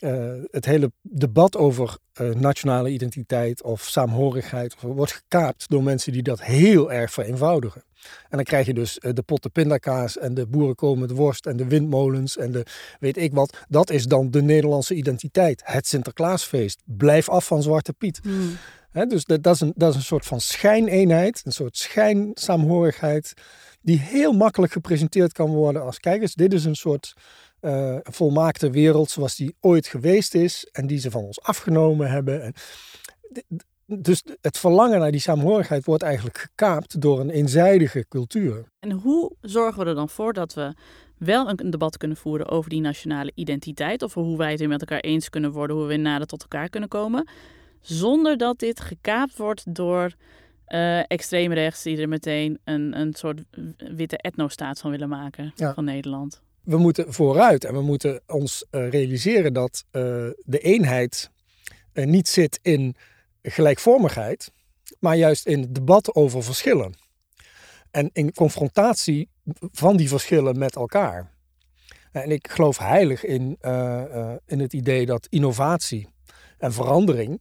uh, 0.04 0.32
het 0.50 0.64
hele 0.64 0.92
debat 1.02 1.56
over 1.56 1.96
uh, 2.20 2.34
nationale 2.34 2.90
identiteit 2.90 3.62
of 3.62 3.82
saamhorigheid 3.82 4.80
wordt 4.80 5.12
gekaapt 5.12 5.68
door 5.68 5.82
mensen 5.82 6.12
die 6.12 6.22
dat 6.22 6.42
heel 6.42 6.92
erg 6.92 7.12
vereenvoudigen. 7.12 7.84
En 8.28 8.36
dan 8.36 8.44
krijg 8.44 8.66
je 8.66 8.74
dus 8.74 8.98
uh, 9.00 9.12
de 9.12 9.22
potten 9.22 9.52
pindakaas 9.52 10.18
en 10.18 10.34
de 10.34 10.46
boerenkool 10.46 10.94
met 10.94 11.10
worst 11.10 11.46
en 11.46 11.56
de 11.56 11.66
windmolens 11.66 12.36
en 12.36 12.52
de 12.52 12.66
weet 13.00 13.16
ik 13.16 13.32
wat. 13.32 13.64
Dat 13.68 13.90
is 13.90 14.06
dan 14.06 14.30
de 14.30 14.42
Nederlandse 14.42 14.94
identiteit. 14.94 15.62
Het 15.64 15.86
Sinterklaasfeest. 15.86 16.82
Blijf 16.84 17.28
af 17.28 17.46
van 17.46 17.62
Zwarte 17.62 17.92
Piet. 17.92 18.20
Dus 18.94 19.24
dat, 19.24 19.46
is 19.46 19.60
een, 19.60 20.02
soort 20.02 20.26
van 20.26 20.40
schijneenheid, 20.40 21.42
een 21.44 21.52
soort 21.52 21.76
schijnsaamhorigheid, 21.76 23.34
die 23.80 23.98
heel 23.98 24.32
makkelijk 24.32 24.72
gepresenteerd 24.72 25.32
kan 25.32 25.50
worden 25.50 25.82
als, 25.82 25.98
kijk 25.98 26.22
eens, 26.22 26.34
dit 26.34 26.52
is 26.52 26.64
een 26.64 26.76
soort 26.76 27.14
uh, 27.60 27.96
volmaakte 28.02 28.70
wereld 28.70 29.10
zoals 29.10 29.36
die 29.36 29.56
ooit 29.60 29.86
geweest 29.86 30.34
is 30.34 30.68
en 30.72 30.86
die 30.86 30.98
ze 30.98 31.10
van 31.10 31.22
ons 31.22 31.42
afgenomen 31.42 32.10
hebben. 32.10 32.42
En, 32.42 32.52
dus 33.86 34.22
het 34.40 34.58
verlangen 34.58 34.98
naar 34.98 35.10
die 35.10 35.20
saamhorigheid 35.20 35.84
wordt 35.84 36.02
eigenlijk 36.02 36.38
gekaapt 36.38 37.00
door 37.00 37.20
een 37.20 37.30
eenzijdige 37.30 38.06
cultuur. 38.08 38.64
En 38.78 38.90
hoe 38.90 39.32
zorgen 39.40 39.82
we 39.82 39.88
er 39.88 39.94
dan 39.94 40.08
voor 40.08 40.32
dat 40.32 40.54
we 40.54 40.74
wel 41.18 41.48
een 41.48 41.70
debat 41.70 41.96
kunnen 41.96 42.16
voeren 42.16 42.48
over 42.48 42.70
die 42.70 42.80
nationale 42.80 43.32
identiteit. 43.34 44.02
Of 44.02 44.14
hoe 44.14 44.36
wij 44.36 44.52
het 44.52 44.68
met 44.68 44.80
elkaar 44.80 45.00
eens 45.00 45.30
kunnen 45.30 45.52
worden, 45.52 45.76
hoe 45.76 45.86
we 45.86 45.96
nader 45.96 46.26
tot 46.26 46.42
elkaar 46.42 46.68
kunnen 46.68 46.88
komen. 46.88 47.28
Zonder 47.84 48.36
dat 48.36 48.58
dit 48.58 48.80
gekaapt 48.80 49.36
wordt 49.36 49.74
door 49.74 50.14
uh, 50.68 51.10
extreem 51.10 51.52
rechts 51.52 51.82
die 51.82 52.00
er 52.00 52.08
meteen 52.08 52.58
een, 52.64 52.98
een 53.00 53.14
soort 53.14 53.40
witte 53.76 54.18
etnostaat 54.18 54.80
van 54.80 54.90
willen 54.90 55.08
maken 55.08 55.52
van 55.56 55.84
Nederland. 55.84 56.42
We 56.62 56.76
moeten 56.76 57.12
vooruit 57.12 57.64
en 57.64 57.74
we 57.74 57.82
moeten 57.82 58.20
ons 58.26 58.66
uh, 58.70 58.88
realiseren 58.88 59.52
dat 59.52 59.84
uh, 59.92 60.02
de 60.44 60.58
eenheid 60.58 61.30
niet 61.92 62.28
zit 62.28 62.58
in 62.62 62.96
gelijkvormigheid, 63.42 64.52
maar 64.98 65.16
juist 65.16 65.46
in 65.46 65.60
het 65.60 65.74
debat 65.74 66.14
over 66.14 66.42
verschillen. 66.42 66.94
En 67.90 68.10
in 68.12 68.32
confrontatie 68.32 69.28
van 69.72 69.96
die 69.96 70.08
verschillen 70.08 70.58
met 70.58 70.76
elkaar. 70.76 71.32
En 72.12 72.30
ik 72.30 72.48
geloof 72.50 72.78
heilig 72.78 73.24
in, 73.24 73.58
in 74.46 74.60
het 74.60 74.72
idee 74.72 75.06
dat 75.06 75.26
innovatie 75.30 76.08
en 76.58 76.72
verandering 76.72 77.40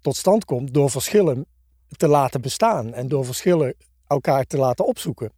tot 0.00 0.16
stand 0.16 0.44
komt 0.44 0.74
door 0.74 0.90
verschillen 0.90 1.46
te 1.96 2.08
laten 2.08 2.40
bestaan 2.40 2.94
en 2.94 3.08
door 3.08 3.24
verschillen 3.24 3.74
elkaar 4.06 4.44
te 4.44 4.56
laten 4.56 4.86
opzoeken. 4.86 5.32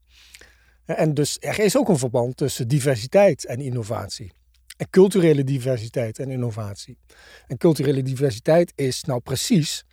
En 0.85 1.15
dus 1.15 1.37
er 1.41 1.59
is 1.59 1.77
ook 1.77 1.89
een 1.89 1.99
verband 1.99 2.37
tussen 2.37 2.69
diversiteit 2.69 3.45
en 3.45 3.61
innovatie. 3.61 4.33
En 4.77 4.91
culturele 4.91 5.45
diversiteit 5.45 6.19
en 6.19 6.31
innovatie. 6.31 6.99
En 7.47 7.57
culturele 7.57 8.03
diversiteit 8.03 8.73
is 8.75 9.03
nou 9.03 9.21
precies 9.21 9.85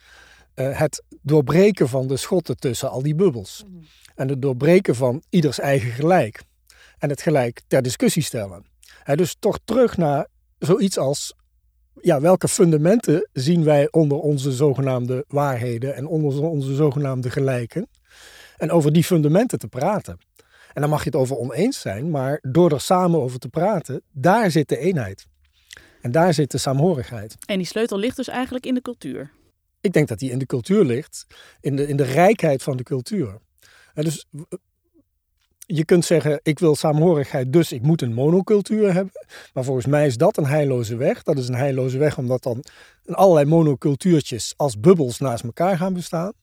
uh, 0.56 0.78
het 0.78 1.04
doorbreken 1.22 1.90
van 1.90 2.08
de 2.08 2.18
schotten 2.18 2.58
tussen 2.58 2.90
al 2.90 3.02
die 3.02 3.16
bubbels. 3.16 3.64
Mhm. 3.68 3.84
En 4.16 4.28
het 4.28 4.42
doorbreken 4.42 4.96
van 4.96 5.24
ieders 5.30 5.60
eigen 5.60 5.92
gelijk. 5.92 6.42
En 6.98 7.10
het 7.10 7.22
gelijk 7.22 7.62
ter 7.68 7.82
discussie 7.82 8.24
stellen. 8.24 8.66
dus 9.16 9.36
toch 9.40 9.60
terug 9.66 9.98
naar 9.98 10.28
zoiets 10.60 10.98
als 10.98 11.34
ja, 12.02 12.22
welke 12.22 12.48
fundamenten 12.48 13.30
zien 13.34 13.64
wij 13.64 13.88
onder 13.92 14.18
onze 14.18 14.52
zogenaamde 14.52 15.26
waarheden 15.28 15.96
en 15.96 16.08
onder 16.08 16.44
onze 16.44 16.76
zogenaamde 16.76 17.30
gelijken. 17.30 17.88
En 18.58 18.72
over 18.72 18.94
die 18.94 19.04
fundamenten 19.04 19.60
te 19.60 19.68
praten. 19.68 20.18
En 20.74 20.82
dan 20.82 20.90
mag 20.90 21.04
je 21.04 21.10
het 21.10 21.20
over 21.20 21.38
oneens 21.38 21.80
zijn, 21.80 22.10
maar 22.10 22.40
door 22.42 22.72
er 22.72 22.82
samen 22.82 23.22
over 23.22 23.40
te 23.40 23.50
praten, 23.50 24.02
daar 24.12 24.52
zit 24.52 24.70
de 24.70 24.78
eenheid. 24.78 25.28
En 26.02 26.12
daar 26.12 26.34
zit 26.34 26.52
de 26.52 26.58
saamhorigheid. 26.58 27.36
En 27.46 27.58
die 27.58 27.68
sleutel 27.68 27.98
ligt 27.98 28.16
dus 28.16 28.28
eigenlijk 28.28 28.66
in 28.66 28.74
de 28.74 28.82
cultuur. 28.82 29.32
Ik 29.82 29.94
denk 29.94 30.08
dat 30.08 30.20
die 30.20 30.32
in 30.32 30.40
de 30.40 30.46
cultuur 30.46 30.86
ligt, 30.86 31.26
in 31.62 31.76
de, 31.76 31.88
in 31.88 31.98
de 31.98 32.04
rijkheid 32.04 32.64
van 32.64 32.78
de 32.78 32.84
cultuur. 32.84 33.40
En 33.94 34.04
dus 34.04 34.26
je 35.72 35.86
kunt 35.86 36.06
zeggen, 36.06 36.40
ik 36.44 36.60
wil 36.60 36.76
saamhorigheid, 36.76 37.54
dus 37.54 37.72
ik 37.72 37.82
moet 37.82 38.02
een 38.02 38.14
monocultuur 38.14 38.94
hebben. 38.94 39.14
Maar 39.54 39.64
volgens 39.64 39.86
mij 39.86 40.06
is 40.06 40.18
dat 40.18 40.38
een 40.38 40.46
heilloze 40.46 40.96
weg. 40.96 41.24
Dat 41.24 41.38
is 41.38 41.48
een 41.48 41.56
heilloze 41.56 41.98
weg 41.98 42.18
omdat 42.18 42.44
dan 42.44 42.64
allerlei 43.06 43.46
monocultuurtjes 43.46 44.54
als 44.58 44.80
bubbels 44.80 45.20
naast 45.20 45.44
elkaar 45.44 45.78
gaan 45.78 45.94
bestaan. 45.94 46.34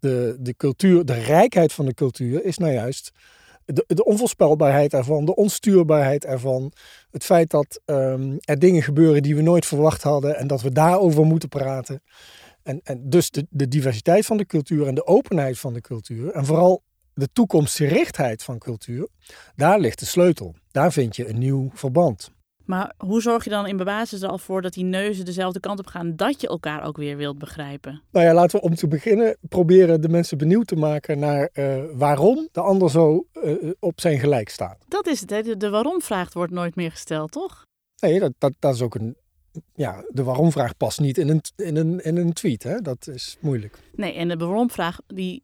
De, 0.00 0.36
de 0.40 0.54
cultuur, 0.56 1.04
de 1.04 1.14
rijkheid 1.14 1.72
van 1.72 1.86
de 1.86 1.94
cultuur 1.94 2.44
is 2.44 2.58
nou 2.58 2.72
juist 2.72 3.12
de, 3.64 3.84
de 3.86 4.04
onvoorspelbaarheid 4.04 4.92
ervan, 4.92 5.24
de 5.24 5.34
onstuurbaarheid 5.34 6.24
ervan. 6.24 6.72
Het 7.10 7.24
feit 7.24 7.50
dat 7.50 7.80
um, 7.86 8.36
er 8.40 8.58
dingen 8.58 8.82
gebeuren 8.82 9.22
die 9.22 9.36
we 9.36 9.42
nooit 9.42 9.66
verwacht 9.66 10.02
hadden 10.02 10.36
en 10.36 10.46
dat 10.46 10.62
we 10.62 10.72
daarover 10.72 11.24
moeten 11.24 11.48
praten. 11.48 12.02
En, 12.62 12.80
en 12.84 13.10
dus 13.10 13.30
de, 13.30 13.46
de 13.50 13.68
diversiteit 13.68 14.26
van 14.26 14.36
de 14.36 14.46
cultuur 14.46 14.86
en 14.86 14.94
de 14.94 15.06
openheid 15.06 15.58
van 15.58 15.72
de 15.72 15.80
cultuur. 15.80 16.30
En 16.30 16.46
vooral 16.46 16.82
de 17.18 17.28
toekomstgerichtheid 17.32 18.42
van 18.42 18.58
cultuur. 18.58 19.08
Daar 19.56 19.80
ligt 19.80 19.98
de 19.98 20.06
sleutel. 20.06 20.54
Daar 20.70 20.92
vind 20.92 21.16
je 21.16 21.28
een 21.28 21.38
nieuw 21.38 21.70
verband. 21.74 22.30
Maar 22.64 22.94
hoe 22.96 23.22
zorg 23.22 23.44
je 23.44 23.50
dan 23.50 23.66
in 23.66 23.76
basis 23.76 24.22
al 24.22 24.38
voor 24.38 24.62
dat 24.62 24.72
die 24.72 24.84
neuzen 24.84 25.24
dezelfde 25.24 25.60
kant 25.60 25.78
op 25.78 25.86
gaan, 25.86 26.16
dat 26.16 26.40
je 26.40 26.48
elkaar 26.48 26.84
ook 26.84 26.96
weer 26.96 27.16
wilt 27.16 27.38
begrijpen? 27.38 28.02
Nou 28.10 28.26
ja, 28.26 28.34
laten 28.34 28.58
we 28.58 28.64
om 28.64 28.74
te 28.74 28.88
beginnen 28.88 29.36
proberen 29.48 30.00
de 30.00 30.08
mensen 30.08 30.38
benieuwd 30.38 30.66
te 30.66 30.76
maken 30.76 31.18
naar 31.18 31.50
uh, 31.54 31.82
waarom 31.92 32.48
de 32.52 32.60
ander 32.60 32.90
zo 32.90 33.26
uh, 33.44 33.72
op 33.78 34.00
zijn 34.00 34.18
gelijk 34.18 34.48
staat. 34.48 34.84
Dat 34.88 35.06
is 35.06 35.20
het, 35.20 35.30
hè? 35.30 35.42
De, 35.42 35.56
de 35.56 35.70
waarom-vraag 35.70 36.32
wordt 36.32 36.52
nooit 36.52 36.76
meer 36.76 36.90
gesteld, 36.90 37.32
toch? 37.32 37.64
Nee, 38.00 38.20
dat, 38.20 38.32
dat, 38.38 38.52
dat 38.58 38.74
is 38.74 38.82
ook 38.82 38.94
een 38.94 39.16
ja, 39.74 40.04
de 40.08 40.22
waarom-vraag 40.22 40.76
past 40.76 41.00
niet 41.00 41.18
in 41.18 41.28
een, 41.28 41.42
in 41.56 41.76
een, 41.76 42.00
in 42.04 42.16
een 42.16 42.32
tweet. 42.32 42.62
Hè? 42.62 42.80
Dat 42.80 43.06
is 43.06 43.36
moeilijk. 43.40 43.78
Nee, 43.94 44.12
en 44.12 44.28
de 44.28 44.36
waarom-vraag 44.36 44.98
die 45.06 45.42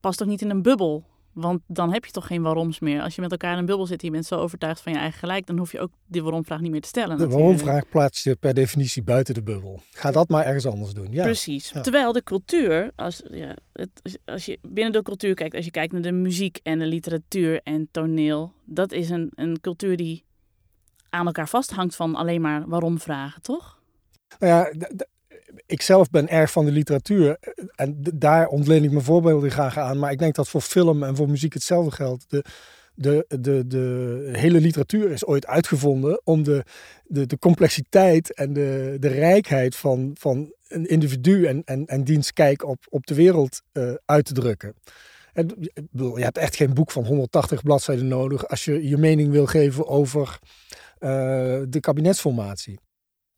past 0.00 0.22
ook 0.22 0.28
niet 0.28 0.42
in 0.42 0.50
een 0.50 0.62
bubbel. 0.62 1.04
Want 1.32 1.60
dan 1.66 1.92
heb 1.92 2.04
je 2.04 2.10
toch 2.10 2.26
geen 2.26 2.42
waaroms 2.42 2.80
meer. 2.80 3.02
Als 3.02 3.14
je 3.14 3.20
met 3.20 3.30
elkaar 3.30 3.52
in 3.52 3.58
een 3.58 3.66
bubbel 3.66 3.86
zit 3.86 4.00
en 4.00 4.06
je 4.06 4.12
bent 4.12 4.26
zo 4.26 4.34
overtuigd 4.34 4.80
van 4.80 4.92
je 4.92 4.98
eigen 4.98 5.18
gelijk, 5.18 5.46
dan 5.46 5.58
hoef 5.58 5.72
je 5.72 5.80
ook 5.80 5.90
die 6.06 6.22
waarom-vraag 6.22 6.60
niet 6.60 6.70
meer 6.70 6.80
te 6.80 6.88
stellen. 6.88 7.18
De 7.18 7.28
waarom-vraag 7.28 7.88
plaats 7.88 8.22
je 8.22 8.36
per 8.36 8.54
definitie 8.54 9.02
buiten 9.02 9.34
de 9.34 9.42
bubbel. 9.42 9.82
Ga 9.90 10.10
dat 10.10 10.28
maar 10.28 10.44
ergens 10.44 10.66
anders 10.66 10.92
doen. 10.92 11.12
Ja. 11.12 11.22
Precies. 11.22 11.72
Terwijl 11.82 12.12
de 12.12 12.22
cultuur, 12.22 12.90
als, 12.96 13.22
ja, 13.30 13.56
het, 13.72 14.18
als 14.24 14.44
je 14.44 14.58
binnen 14.62 14.92
de 14.92 15.02
cultuur 15.02 15.34
kijkt, 15.34 15.54
als 15.54 15.64
je 15.64 15.70
kijkt 15.70 15.92
naar 15.92 16.02
de 16.02 16.12
muziek 16.12 16.60
en 16.62 16.78
de 16.78 16.86
literatuur 16.86 17.60
en 17.62 17.88
toneel, 17.90 18.52
dat 18.64 18.92
is 18.92 19.10
een, 19.10 19.32
een 19.34 19.60
cultuur 19.60 19.96
die 19.96 20.24
aan 21.08 21.26
elkaar 21.26 21.48
vasthangt 21.48 21.96
van 21.96 22.14
alleen 22.14 22.40
maar 22.40 22.68
waarom 22.68 22.98
vragen, 22.98 23.42
toch? 23.42 23.80
Nou 24.38 24.52
ja, 24.52 24.88
ik 25.66 25.82
zelf 25.82 26.10
ben 26.10 26.28
erg 26.28 26.50
van 26.50 26.64
de 26.64 26.70
literatuur 26.70 27.38
en 27.74 28.02
daar 28.14 28.46
ontleen 28.46 28.84
ik 28.84 28.90
mijn 28.90 29.04
voorbeelden 29.04 29.50
graag 29.50 29.78
aan. 29.78 29.98
Maar 29.98 30.12
ik 30.12 30.18
denk 30.18 30.34
dat 30.34 30.48
voor 30.48 30.60
film 30.60 31.02
en 31.02 31.16
voor 31.16 31.28
muziek 31.28 31.52
hetzelfde 31.52 31.90
geldt. 31.90 32.24
De, 32.28 32.44
de, 32.94 33.26
de, 33.40 33.66
de 33.66 34.28
hele 34.32 34.60
literatuur 34.60 35.10
is 35.10 35.26
ooit 35.26 35.46
uitgevonden 35.46 36.20
om 36.24 36.42
de, 36.42 36.64
de, 37.04 37.26
de 37.26 37.38
complexiteit 37.38 38.34
en 38.34 38.52
de, 38.52 38.96
de 39.00 39.08
rijkheid 39.08 39.76
van, 39.76 40.10
van 40.18 40.52
een 40.68 40.86
individu 40.86 41.46
en, 41.46 41.62
en, 41.64 41.86
en 41.86 42.04
diens 42.04 42.32
kijk 42.32 42.64
op, 42.64 42.86
op 42.88 43.06
de 43.06 43.14
wereld 43.14 43.62
uh, 43.72 43.94
uit 44.04 44.24
te 44.24 44.32
drukken. 44.32 44.74
En, 45.32 45.54
je 45.92 46.22
hebt 46.22 46.38
echt 46.38 46.56
geen 46.56 46.74
boek 46.74 46.90
van 46.90 47.04
180 47.04 47.62
bladzijden 47.62 48.08
nodig 48.08 48.48
als 48.48 48.64
je 48.64 48.88
je 48.88 48.96
mening 48.96 49.30
wil 49.30 49.46
geven 49.46 49.86
over 49.86 50.38
de 51.68 51.78
kabinetsformatie. 51.80 52.78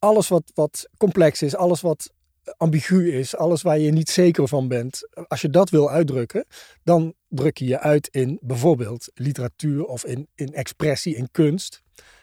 Alles 0.04 0.28
wat, 0.28 0.50
wat 0.54 0.88
complex 0.96 1.42
is, 1.42 1.56
alles 1.56 1.80
wat 1.80 2.12
ambigu 2.56 3.12
is, 3.12 3.36
alles 3.36 3.62
waar 3.62 3.78
je 3.78 3.92
niet 3.92 4.10
zeker 4.10 4.48
van 4.48 4.68
bent, 4.68 5.08
als 5.28 5.40
je 5.40 5.50
dat 5.50 5.70
wil 5.70 5.90
uitdrukken, 5.90 6.46
dan 6.82 7.14
druk 7.28 7.58
je 7.58 7.66
je 7.66 7.80
uit 7.80 8.08
in 8.08 8.38
bijvoorbeeld 8.42 9.10
literatuur 9.14 9.84
of 9.84 10.04
in, 10.04 10.28
in 10.34 10.54
expressie, 10.54 11.16
in 11.16 11.28
kunst. 11.30 11.82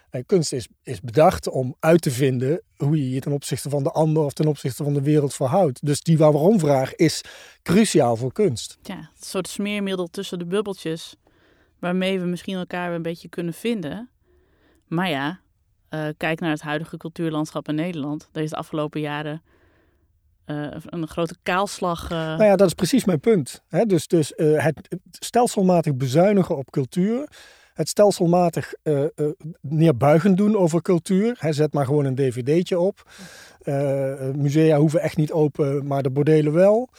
En 0.10 0.26
kunst 0.26 0.54
is, 0.54 0.68
is 0.84 1.02
bedacht 1.02 1.50
om 1.50 1.76
uit 1.80 2.02
te 2.02 2.12
vinden 2.12 2.62
hoe 2.78 2.98
je 2.98 3.10
je 3.10 3.20
ten 3.20 3.32
opzichte 3.32 3.70
van 3.70 3.84
de 3.84 3.92
ander 3.92 4.24
of 4.24 4.34
ten 4.34 4.48
opzichte 4.48 4.84
van 4.84 4.94
de 4.94 5.02
wereld 5.02 5.34
verhoudt. 5.34 5.86
Dus 5.86 6.02
die 6.02 6.18
waarom-vraag 6.18 6.96
is 6.96 7.22
cruciaal 7.64 8.16
voor 8.16 8.32
kunst. 8.32 8.78
Ja, 8.84 8.98
een 8.98 9.08
soort 9.20 9.48
smeermiddel 9.48 10.08
tussen 10.08 10.40
de 10.40 10.46
bubbeltjes, 10.46 11.16
waarmee 11.80 12.20
we 12.20 12.26
misschien 12.26 12.56
elkaar 12.56 12.94
een 12.94 13.02
beetje 13.02 13.30
kunnen 13.30 13.54
vinden. 13.54 14.10
Maar 14.88 15.10
ja, 15.10 15.40
uh, 15.94 16.08
kijk 16.18 16.40
naar 16.40 16.50
het 16.50 16.62
huidige 16.62 16.98
cultuurlandschap 16.98 17.68
in 17.68 17.76
Nederland. 17.76 18.30
Daar 18.32 18.44
is 18.44 18.50
de 18.50 18.56
afgelopen 18.56 19.02
jaren 19.02 19.42
uh, 20.46 20.68
een 20.86 21.08
grote 21.08 21.36
kaalslag. 21.44 22.04
Uh... 22.04 22.18
Nou 22.18 22.44
ja, 22.44 22.56
dat 22.56 22.68
is 22.68 22.74
precies 22.74 23.06
mijn 23.06 23.20
punt. 23.20 23.62
Dus, 23.86 24.08
dus 24.08 24.34
het 24.36 24.98
stelselmatig 25.12 25.96
bezuinigen 25.96 26.58
op 26.58 26.72
cultuur. 26.72 27.28
Het 27.74 27.90
stelselmatig 27.90 28.74
neerbuigend 29.62 30.38
doen 30.38 30.56
over 30.58 30.82
cultuur. 30.82 31.36
Hè? 31.40 31.54
Zet 31.54 31.74
maar 31.74 31.86
gewoon 31.86 32.06
een 32.06 32.16
dvd'tje 32.16 32.80
op. 32.80 33.12
musea 34.36 34.78
hoeven 34.78 35.02
echt 35.02 35.18
niet 35.18 35.32
open, 35.32 35.88
maar 35.88 36.04
de 36.04 36.12
bordelen 36.12 36.54
wel. 36.54 36.90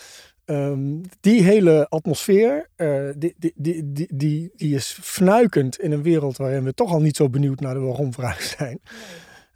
Um, 0.46 1.00
die 1.20 1.42
hele 1.42 1.86
atmosfeer, 1.88 2.68
uh, 2.76 3.10
die, 3.16 3.34
die, 3.38 3.52
die, 3.56 3.92
die, 3.92 4.50
die, 4.56 4.74
is 4.74 4.98
fnuikend 5.02 5.78
in 5.78 5.92
een 5.92 6.02
wereld 6.02 6.36
waarin 6.36 6.64
we 6.64 6.74
toch 6.74 6.92
al 6.92 7.00
niet 7.00 7.16
zo 7.16 7.28
benieuwd 7.28 7.60
naar 7.60 7.74
de 7.74 7.80
waarom-vraag 7.80 8.42
zijn. 8.58 8.80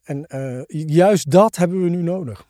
En 0.05 0.26
uh, 0.35 0.87
juist 0.87 1.31
dat 1.31 1.57
hebben 1.57 1.83
we 1.83 1.88
nu 1.88 2.02
nodig. 2.02 2.47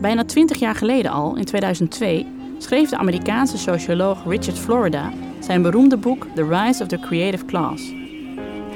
Bijna 0.00 0.24
twintig 0.24 0.58
jaar 0.58 0.74
geleden 0.74 1.10
al, 1.10 1.36
in 1.36 1.44
2002, 1.44 2.26
schreef 2.58 2.90
de 2.90 2.96
Amerikaanse 2.96 3.58
socioloog 3.58 4.24
Richard 4.24 4.58
Florida 4.58 5.12
zijn 5.40 5.62
beroemde 5.62 5.96
boek 5.96 6.26
The 6.34 6.48
Rise 6.48 6.82
of 6.82 6.88
the 6.88 6.98
Creative 6.98 7.44
Class. 7.44 7.95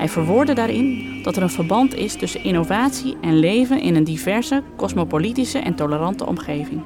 Hij 0.00 0.08
verwoordde 0.08 0.52
daarin 0.52 1.20
dat 1.22 1.36
er 1.36 1.42
een 1.42 1.50
verband 1.50 1.94
is 1.94 2.14
tussen 2.14 2.44
innovatie 2.44 3.16
en 3.20 3.38
leven 3.38 3.80
in 3.80 3.94
een 3.94 4.04
diverse, 4.04 4.62
cosmopolitische 4.76 5.58
en 5.58 5.74
tolerante 5.74 6.26
omgeving. 6.26 6.82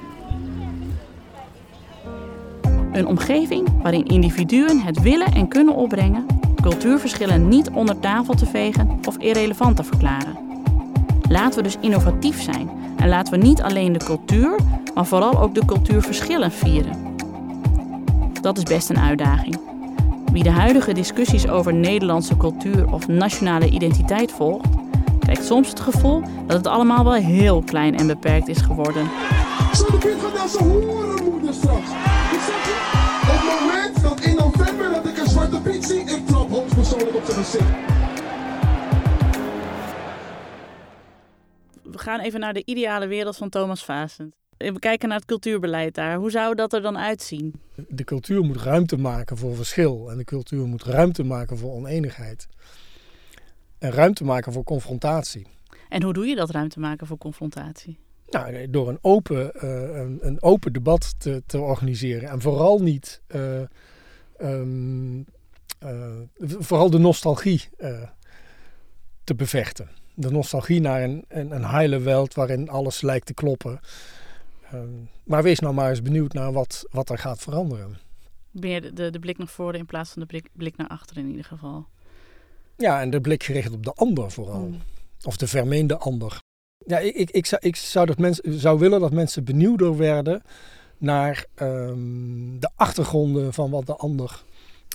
Een 2.92 3.06
omgeving 3.06 3.82
waarin 3.82 4.04
individuen 4.04 4.80
het 4.80 5.02
willen 5.02 5.32
en 5.32 5.48
kunnen 5.48 5.74
opbrengen 5.74 6.26
cultuurverschillen 6.60 7.48
niet 7.48 7.70
onder 7.70 8.00
tafel 8.00 8.34
te 8.34 8.46
vegen 8.46 8.98
of 9.08 9.18
irrelevant 9.18 9.76
te 9.76 9.84
verklaren. 9.84 10.38
Laten 11.28 11.56
we 11.56 11.62
dus 11.62 11.76
innovatief 11.80 12.42
zijn 12.42 12.70
en 12.96 13.08
laten 13.08 13.38
we 13.38 13.46
niet 13.46 13.62
alleen 13.62 13.92
de 13.92 14.04
cultuur, 14.04 14.58
maar 14.94 15.06
vooral 15.06 15.40
ook 15.40 15.54
de 15.54 15.64
cultuurverschillen 15.64 16.52
vieren. 16.52 17.16
Dat 18.40 18.56
is 18.56 18.62
best 18.64 18.90
een 18.90 18.98
uitdaging. 18.98 19.73
Wie 20.34 20.42
de 20.42 20.50
huidige 20.50 20.92
discussies 20.92 21.48
over 21.48 21.74
Nederlandse 21.74 22.36
cultuur 22.36 22.92
of 22.92 23.08
nationale 23.08 23.68
identiteit 23.68 24.32
volgt, 24.32 24.66
krijgt 25.20 25.44
soms 25.44 25.68
het 25.68 25.80
gevoel 25.80 26.22
dat 26.46 26.56
het 26.56 26.66
allemaal 26.66 27.04
wel 27.04 27.12
heel 27.12 27.62
klein 27.62 27.96
en 27.96 28.06
beperkt 28.06 28.48
is 28.48 28.58
geworden. 28.58 29.10
Straks. 29.72 30.04
Ik 32.32 32.40
zeg 32.40 32.64
je, 32.64 32.74
op 33.22 33.28
het 33.30 33.60
moment 33.60 34.02
dat 34.02 34.20
in 34.20 34.36
november 34.36 34.90
dat 34.90 35.06
ik 35.06 35.18
een 35.18 35.26
zwarte 35.26 35.60
Piet 35.60 35.84
zie, 35.84 36.00
ik 36.00 36.26
trap 36.26 36.50
hoogstpersoonlijk 36.50 37.14
op 37.14 37.24
gezicht. 37.24 37.70
We 41.82 41.98
gaan 41.98 42.20
even 42.20 42.40
naar 42.40 42.52
de 42.52 42.62
ideale 42.64 43.06
wereld 43.06 43.36
van 43.36 43.48
Thomas 43.48 43.84
Vaasend. 43.84 44.34
We 44.56 44.78
kijken 44.78 45.08
naar 45.08 45.18
het 45.18 45.26
cultuurbeleid 45.26 45.94
daar. 45.94 46.16
Hoe 46.16 46.30
zou 46.30 46.54
dat 46.54 46.72
er 46.72 46.82
dan 46.82 46.98
uitzien? 46.98 47.54
De 47.88 48.04
cultuur 48.04 48.42
moet 48.42 48.56
ruimte 48.56 48.96
maken 48.96 49.36
voor 49.36 49.56
verschil. 49.56 50.10
En 50.10 50.16
de 50.16 50.24
cultuur 50.24 50.66
moet 50.66 50.82
ruimte 50.82 51.24
maken 51.24 51.58
voor 51.58 51.72
oneenigheid. 51.72 52.46
En 53.78 53.90
ruimte 53.90 54.24
maken 54.24 54.52
voor 54.52 54.64
confrontatie. 54.64 55.46
En 55.88 56.02
hoe 56.02 56.12
doe 56.12 56.26
je 56.26 56.34
dat 56.34 56.50
ruimte 56.50 56.80
maken 56.80 57.06
voor 57.06 57.18
confrontatie? 57.18 57.98
Nou, 58.28 58.70
door 58.70 58.88
een 58.88 58.98
open, 59.00 59.52
uh, 59.56 59.96
een, 59.96 60.18
een, 60.20 60.42
open 60.42 60.72
debat 60.72 61.14
te, 61.18 61.42
te, 61.46 61.60
organiseren. 61.60 62.28
En 62.28 62.40
vooral 62.40 62.78
niet. 62.78 63.22
Uh, 63.28 63.60
um, 64.40 65.26
uh, 65.84 66.20
vooral 66.38 66.90
de 66.90 66.98
nostalgie 66.98 67.68
te 69.24 69.34
bevechten. 69.34 69.88
De 70.14 70.30
nostalgie 70.30 70.80
naar 70.80 71.02
een, 71.02 71.24
een, 71.28 71.50
een 71.50 71.64
heile 71.64 71.98
wereld 71.98 72.34
waarin 72.34 72.68
alles 72.68 73.00
lijkt 73.00 73.26
te 73.26 73.34
kloppen. 73.34 73.80
Um, 74.74 75.08
maar 75.24 75.42
wees 75.42 75.58
nou 75.58 75.74
maar 75.74 75.90
eens 75.90 76.02
benieuwd 76.02 76.32
naar 76.32 76.52
wat, 76.52 76.86
wat 76.90 77.10
er 77.10 77.18
gaat 77.18 77.38
veranderen. 77.38 77.98
Meer 78.50 78.82
de, 78.82 78.92
de, 78.92 79.10
de 79.10 79.18
blik 79.18 79.38
naar 79.38 79.46
voren 79.46 79.78
in 79.78 79.86
plaats 79.86 80.10
van 80.10 80.22
de 80.22 80.28
blik, 80.28 80.48
blik 80.52 80.76
naar 80.76 80.88
achteren 80.88 81.22
in 81.22 81.28
ieder 81.28 81.44
geval. 81.44 81.86
Ja, 82.76 83.00
en 83.00 83.10
de 83.10 83.20
blik 83.20 83.42
gericht 83.42 83.72
op 83.72 83.84
de 83.84 83.92
ander 83.92 84.30
vooral. 84.30 84.66
Mm. 84.66 84.80
Of 85.22 85.36
de 85.36 85.46
vermeende 85.46 85.96
ander. 85.96 86.38
Ja, 86.86 86.98
ik, 86.98 87.14
ik, 87.14 87.30
ik, 87.30 87.46
zou, 87.46 87.60
ik 87.64 87.76
zou, 87.76 88.06
dat 88.06 88.18
mensen, 88.18 88.60
zou 88.60 88.78
willen 88.78 89.00
dat 89.00 89.12
mensen 89.12 89.44
benieuwder 89.44 89.96
werden 89.96 90.42
naar 90.98 91.46
um, 91.62 92.60
de 92.60 92.70
achtergronden 92.74 93.52
van 93.52 93.70
wat 93.70 93.86
de 93.86 93.96
ander 93.96 94.42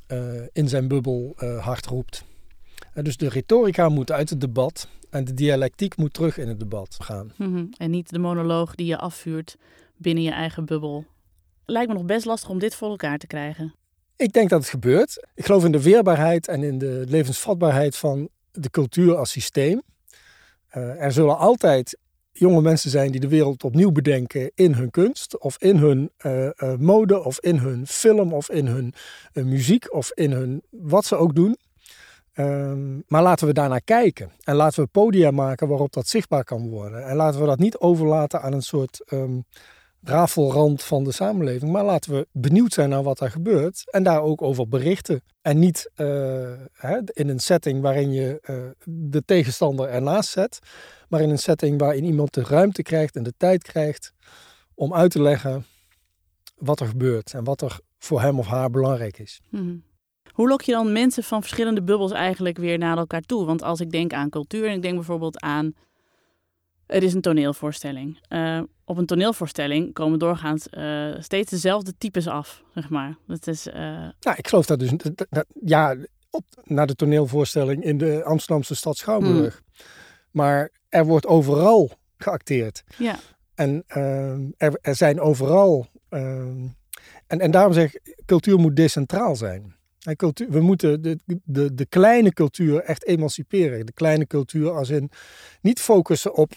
uh, 0.07 0.41
in 0.51 0.69
zijn 0.69 0.87
bubbel 0.87 1.35
uh, 1.39 1.65
hard 1.65 1.85
roept. 1.85 2.23
Dus 3.01 3.17
de 3.17 3.29
retorica 3.29 3.89
moet 3.89 4.11
uit 4.11 4.29
het 4.29 4.41
debat 4.41 4.87
en 5.09 5.23
de 5.23 5.33
dialectiek 5.33 5.97
moet 5.97 6.13
terug 6.13 6.37
in 6.37 6.47
het 6.47 6.59
debat 6.59 6.97
gaan. 6.99 7.31
Mm 7.35 7.53
-hmm. 7.53 7.69
En 7.77 7.89
niet 7.89 8.09
de 8.09 8.19
monoloog 8.19 8.75
die 8.75 8.85
je 8.85 8.97
afvuurt 8.97 9.57
binnen 9.97 10.23
je 10.23 10.31
eigen 10.31 10.65
bubbel. 10.65 11.05
Lijkt 11.65 11.87
me 11.87 11.93
nog 11.93 12.05
best 12.05 12.25
lastig 12.25 12.49
om 12.49 12.59
dit 12.59 12.75
voor 12.75 12.89
elkaar 12.89 13.17
te 13.17 13.27
krijgen. 13.27 13.73
Ik 14.15 14.33
denk 14.33 14.49
dat 14.49 14.59
het 14.59 14.69
gebeurt. 14.69 15.27
Ik 15.35 15.45
geloof 15.45 15.65
in 15.65 15.71
de 15.71 15.81
weerbaarheid 15.81 16.47
en 16.47 16.63
in 16.63 16.77
de 16.77 17.03
levensvatbaarheid 17.07 17.97
van 17.97 18.29
de 18.51 18.69
cultuur 18.69 19.15
als 19.15 19.31
systeem. 19.31 19.81
Uh, 20.77 21.03
er 21.03 21.11
zullen 21.11 21.37
altijd 21.37 21.97
jonge 22.31 22.61
mensen 22.61 22.89
zijn 22.89 23.11
die 23.11 23.19
de 23.21 23.27
wereld 23.27 23.63
opnieuw 23.63 23.91
bedenken 23.91 24.51
in 24.55 24.73
hun 24.73 24.91
kunst, 24.91 25.39
of 25.39 25.57
in 25.61 25.77
hun 25.77 26.11
uh, 26.25 26.43
uh, 26.45 26.75
mode, 26.75 27.23
of 27.23 27.39
in 27.39 27.57
hun 27.57 27.87
film, 27.87 28.33
of 28.33 28.49
in 28.49 28.67
hun 28.67 28.93
muziek, 29.33 29.93
of 29.93 30.11
in 30.13 30.31
hun 30.31 30.61
wat 30.69 31.05
ze 31.05 31.15
ook 31.15 31.35
doen. 31.35 31.57
Um, 32.39 33.03
maar 33.07 33.21
laten 33.21 33.47
we 33.47 33.53
daarnaar 33.53 33.81
kijken. 33.81 34.31
En 34.43 34.55
laten 34.55 34.83
we 34.83 34.89
podia 34.89 35.31
maken 35.31 35.67
waarop 35.67 35.93
dat 35.93 36.07
zichtbaar 36.07 36.43
kan 36.43 36.69
worden. 36.69 37.05
En 37.05 37.15
laten 37.15 37.39
we 37.39 37.45
dat 37.45 37.59
niet 37.59 37.77
overlaten 37.77 38.41
aan 38.41 38.53
een 38.53 38.61
soort 38.61 39.01
um, 39.13 39.45
rafelrand 40.01 40.83
van 40.83 41.03
de 41.03 41.11
samenleving. 41.11 41.71
Maar 41.71 41.83
laten 41.83 42.11
we 42.13 42.27
benieuwd 42.31 42.73
zijn 42.73 42.89
naar 42.89 43.03
wat 43.03 43.19
er 43.19 43.31
gebeurt. 43.31 43.91
En 43.91 44.03
daar 44.03 44.21
ook 44.21 44.41
over 44.41 44.67
berichten. 44.67 45.21
En 45.41 45.59
niet 45.59 45.91
uh, 45.95 46.07
hè, 46.73 46.99
in 47.13 47.29
een 47.29 47.39
setting 47.39 47.81
waarin 47.81 48.11
je 48.11 48.41
uh, 48.45 48.55
de 48.85 49.23
tegenstander 49.25 49.89
ernaast 49.89 50.29
zet. 50.29 50.59
Maar 51.09 51.21
in 51.21 51.29
een 51.29 51.39
setting 51.39 51.79
waarin 51.79 52.03
iemand 52.03 52.33
de 52.33 52.43
ruimte 52.43 52.81
krijgt 52.81 53.15
en 53.15 53.23
de 53.23 53.33
tijd 53.37 53.63
krijgt 53.63 54.13
om 54.73 54.93
uit 54.93 55.11
te 55.11 55.21
leggen 55.21 55.65
wat 56.57 56.79
er 56.79 56.87
gebeurt. 56.87 57.33
En 57.33 57.43
wat 57.43 57.61
er 57.61 57.79
voor 57.97 58.21
hem 58.21 58.39
of 58.39 58.47
haar 58.47 58.69
belangrijk 58.69 59.19
is. 59.19 59.41
Mm-hmm. 59.49 59.83
Hoe 60.39 60.47
lok 60.47 60.61
je 60.61 60.71
dan 60.71 60.91
mensen 60.91 61.23
van 61.23 61.41
verschillende 61.41 61.81
bubbels 61.81 62.11
eigenlijk 62.11 62.57
weer 62.57 62.77
naar 62.77 62.97
elkaar 62.97 63.21
toe? 63.21 63.45
Want 63.45 63.63
als 63.63 63.79
ik 63.79 63.91
denk 63.91 64.13
aan 64.13 64.29
cultuur 64.29 64.67
en 64.67 64.73
ik 64.73 64.81
denk 64.81 64.95
bijvoorbeeld 64.95 65.41
aan. 65.41 65.73
Er 66.85 67.03
is 67.03 67.13
een 67.13 67.21
toneelvoorstelling. 67.21 68.19
Uh, 68.29 68.61
op 68.85 68.97
een 68.97 69.05
toneelvoorstelling 69.05 69.93
komen 69.93 70.19
doorgaans 70.19 70.67
uh, 70.71 71.15
steeds 71.19 71.49
dezelfde 71.49 71.93
types 71.97 72.27
af, 72.27 72.63
zeg 72.73 72.89
maar. 72.89 73.17
Dat 73.27 73.47
is. 73.47 73.67
Uh... 73.67 73.73
Nou, 74.19 74.35
ik 74.35 74.47
geloof 74.47 74.65
dat 74.65 74.79
dus. 74.79 74.89
Dat, 74.89 75.27
dat, 75.29 75.45
ja, 75.61 75.95
op, 76.29 76.43
naar 76.63 76.87
de 76.87 76.95
toneelvoorstelling 76.95 77.83
in 77.83 77.97
de 77.97 78.23
Amsterdamse 78.23 78.75
stad 78.75 78.97
Schouwburg. 78.97 79.61
Mm. 79.65 79.85
Maar 80.31 80.69
er 80.89 81.05
wordt 81.05 81.27
overal 81.27 81.91
geacteerd. 82.17 82.83
Ja. 82.97 83.15
En 83.55 83.83
er, 84.57 84.79
er, 84.81 84.95
zijn 84.95 85.19
overal. 85.19 85.87
en, 86.09 86.77
en 87.27 87.51
daarom 87.51 87.73
zeg 87.73 87.93
ik, 87.93 88.23
cultuur 88.25 88.59
moet 88.59 88.75
decentraal 88.75 89.35
zijn. 89.35 89.77
We 90.49 90.59
moeten 90.59 91.01
de, 91.01 91.19
de, 91.43 91.73
de 91.73 91.85
kleine 91.85 92.33
cultuur 92.33 92.81
echt 92.81 93.05
emanciperen. 93.05 93.85
De 93.85 93.93
kleine 93.93 94.27
cultuur 94.27 94.71
als 94.71 94.89
in 94.89 95.09
niet 95.61 95.79
focussen 95.79 96.35
op 96.35 96.53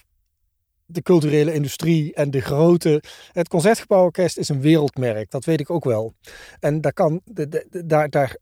de 0.87 1.03
culturele 1.03 1.55
industrie 1.55 2.15
en 2.15 2.31
de 2.31 2.41
grote. 2.41 3.03
Het 3.33 3.49
Concertgebouworkest 3.49 4.39
is 4.39 4.49
een 4.49 4.61
wereldmerk, 4.61 5.31
dat 5.31 5.45
weet 5.45 5.61
ik 5.61 5.71
ook 5.71 5.85
wel. 5.85 6.15
En 6.61 6.81
daar, 6.81 6.93
kan, 6.93 7.21
de, 7.25 7.67
daar, 7.87 8.11
daar 8.11 8.37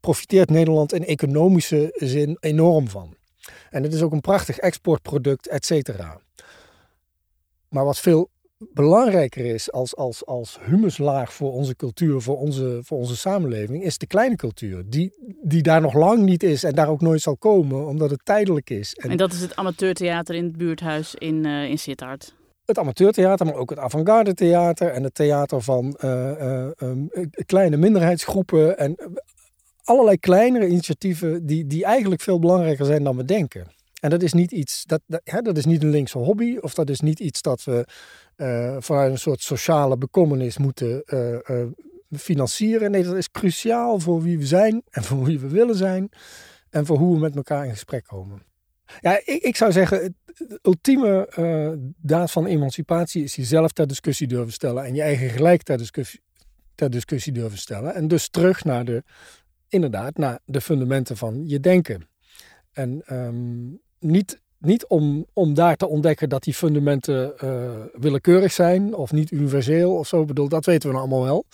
profiteert 0.00 0.50
Nederland 0.50 0.92
in 0.92 1.04
economische 1.04 1.90
zin 1.94 2.36
enorm 2.40 2.88
van. 2.88 3.16
En 3.70 3.82
het 3.82 3.94
is 3.94 4.02
ook 4.02 4.12
een 4.12 4.20
prachtig 4.20 4.58
exportproduct, 4.58 5.48
et 5.48 5.66
cetera. 5.66 6.20
Maar 7.68 7.84
wat 7.84 7.98
veel 7.98 8.30
belangrijker 8.72 9.44
is 9.44 9.72
als, 9.72 9.96
als, 9.96 10.26
als 10.26 10.58
humuslaag 10.62 11.32
voor 11.32 11.52
onze 11.52 11.76
cultuur, 11.76 12.20
voor 12.20 12.38
onze, 12.38 12.80
voor 12.82 12.98
onze 12.98 13.16
samenleving, 13.16 13.82
is 13.82 13.98
de 13.98 14.06
kleine 14.06 14.36
cultuur. 14.36 14.82
Die, 14.86 15.12
die 15.42 15.62
daar 15.62 15.80
nog 15.80 15.94
lang 15.94 16.22
niet 16.22 16.42
is 16.42 16.64
en 16.64 16.74
daar 16.74 16.88
ook 16.88 17.00
nooit 17.00 17.20
zal 17.20 17.36
komen, 17.36 17.86
omdat 17.86 18.10
het 18.10 18.24
tijdelijk 18.24 18.70
is. 18.70 18.94
En, 18.94 19.10
en 19.10 19.16
dat 19.16 19.32
is 19.32 19.40
het 19.40 19.56
amateurtheater 19.56 20.34
in 20.34 20.44
het 20.44 20.56
buurthuis 20.56 21.14
in, 21.14 21.46
uh, 21.46 21.68
in 21.68 21.78
Sittard. 21.78 22.34
Het 22.64 22.78
amateurtheater, 22.78 23.46
maar 23.46 23.54
ook 23.54 23.70
het 23.70 23.78
avant-garde 23.78 24.34
theater 24.34 24.88
en 24.88 25.02
het 25.02 25.14
theater 25.14 25.62
van 25.62 25.96
uh, 26.04 26.10
uh, 26.10 26.70
um, 26.78 27.10
kleine 27.46 27.76
minderheidsgroepen 27.76 28.78
en 28.78 28.96
allerlei 29.84 30.18
kleinere 30.18 30.66
initiatieven 30.66 31.46
die, 31.46 31.66
die 31.66 31.84
eigenlijk 31.84 32.20
veel 32.22 32.38
belangrijker 32.38 32.84
zijn 32.84 33.04
dan 33.04 33.16
we 33.16 33.24
denken. 33.24 33.66
En 34.02 34.10
dat 34.10 34.22
is 34.22 34.32
niet 34.32 34.52
iets, 34.52 34.84
dat, 34.84 35.00
dat, 35.06 35.20
hè, 35.24 35.40
dat 35.40 35.56
is 35.56 35.64
niet 35.64 35.82
een 35.82 35.90
linkse 35.90 36.18
hobby, 36.18 36.56
of 36.60 36.74
dat 36.74 36.90
is 36.90 37.00
niet 37.00 37.20
iets 37.20 37.42
dat 37.42 37.64
we 37.64 37.86
uh, 38.36 38.76
vanuit 38.78 39.12
een 39.12 39.18
soort 39.18 39.40
sociale 39.40 39.96
bekommernis 39.96 40.58
moeten 40.58 41.02
uh, 41.06 41.38
uh, 41.46 41.66
financieren. 42.10 42.90
Nee, 42.90 43.02
dat 43.02 43.16
is 43.16 43.30
cruciaal 43.30 44.00
voor 44.00 44.22
wie 44.22 44.38
we 44.38 44.46
zijn 44.46 44.82
en 44.90 45.02
voor 45.02 45.24
wie 45.24 45.40
we 45.40 45.48
willen 45.48 45.76
zijn 45.76 46.08
en 46.70 46.86
voor 46.86 46.98
hoe 46.98 47.14
we 47.14 47.20
met 47.20 47.36
elkaar 47.36 47.64
in 47.64 47.70
gesprek 47.70 48.04
komen. 48.04 48.42
Ja, 49.00 49.18
ik, 49.18 49.42
ik 49.42 49.56
zou 49.56 49.72
zeggen, 49.72 50.16
de 50.24 50.58
ultieme 50.62 51.28
daad 51.96 52.30
van 52.30 52.46
emancipatie 52.46 53.22
is 53.22 53.36
jezelf 53.36 53.72
ter 53.72 53.86
discussie 53.86 54.26
durven 54.26 54.52
stellen 54.52 54.84
en 54.84 54.94
je 54.94 55.02
eigen 55.02 55.28
gelijk 55.28 55.62
ter 55.62 55.78
discussie, 56.90 57.32
durven 57.32 57.58
stellen. 57.58 57.94
En 57.94 58.08
dus 58.08 58.28
terug 58.28 58.64
naar 58.64 58.84
de, 58.84 59.02
inderdaad, 59.68 60.16
naar 60.16 60.40
de 60.44 60.60
fundamenten 60.60 61.16
van 61.16 61.48
je 61.48 61.60
denken. 61.60 62.08
En 62.72 63.02
um, 63.12 63.80
niet, 64.02 64.40
niet 64.58 64.86
om, 64.86 65.26
om 65.32 65.54
daar 65.54 65.76
te 65.76 65.88
ontdekken 65.88 66.28
dat 66.28 66.42
die 66.42 66.54
fundamenten 66.54 67.32
uh, 67.44 67.70
willekeurig 67.92 68.52
zijn 68.52 68.94
of 68.94 69.12
niet 69.12 69.30
universeel 69.30 69.96
of 69.96 70.06
zo. 70.06 70.20
Ik 70.20 70.26
bedoel, 70.26 70.48
dat 70.48 70.64
weten 70.64 70.88
we 70.88 70.94
nou 70.94 71.08
allemaal 71.08 71.26
wel. 71.26 71.44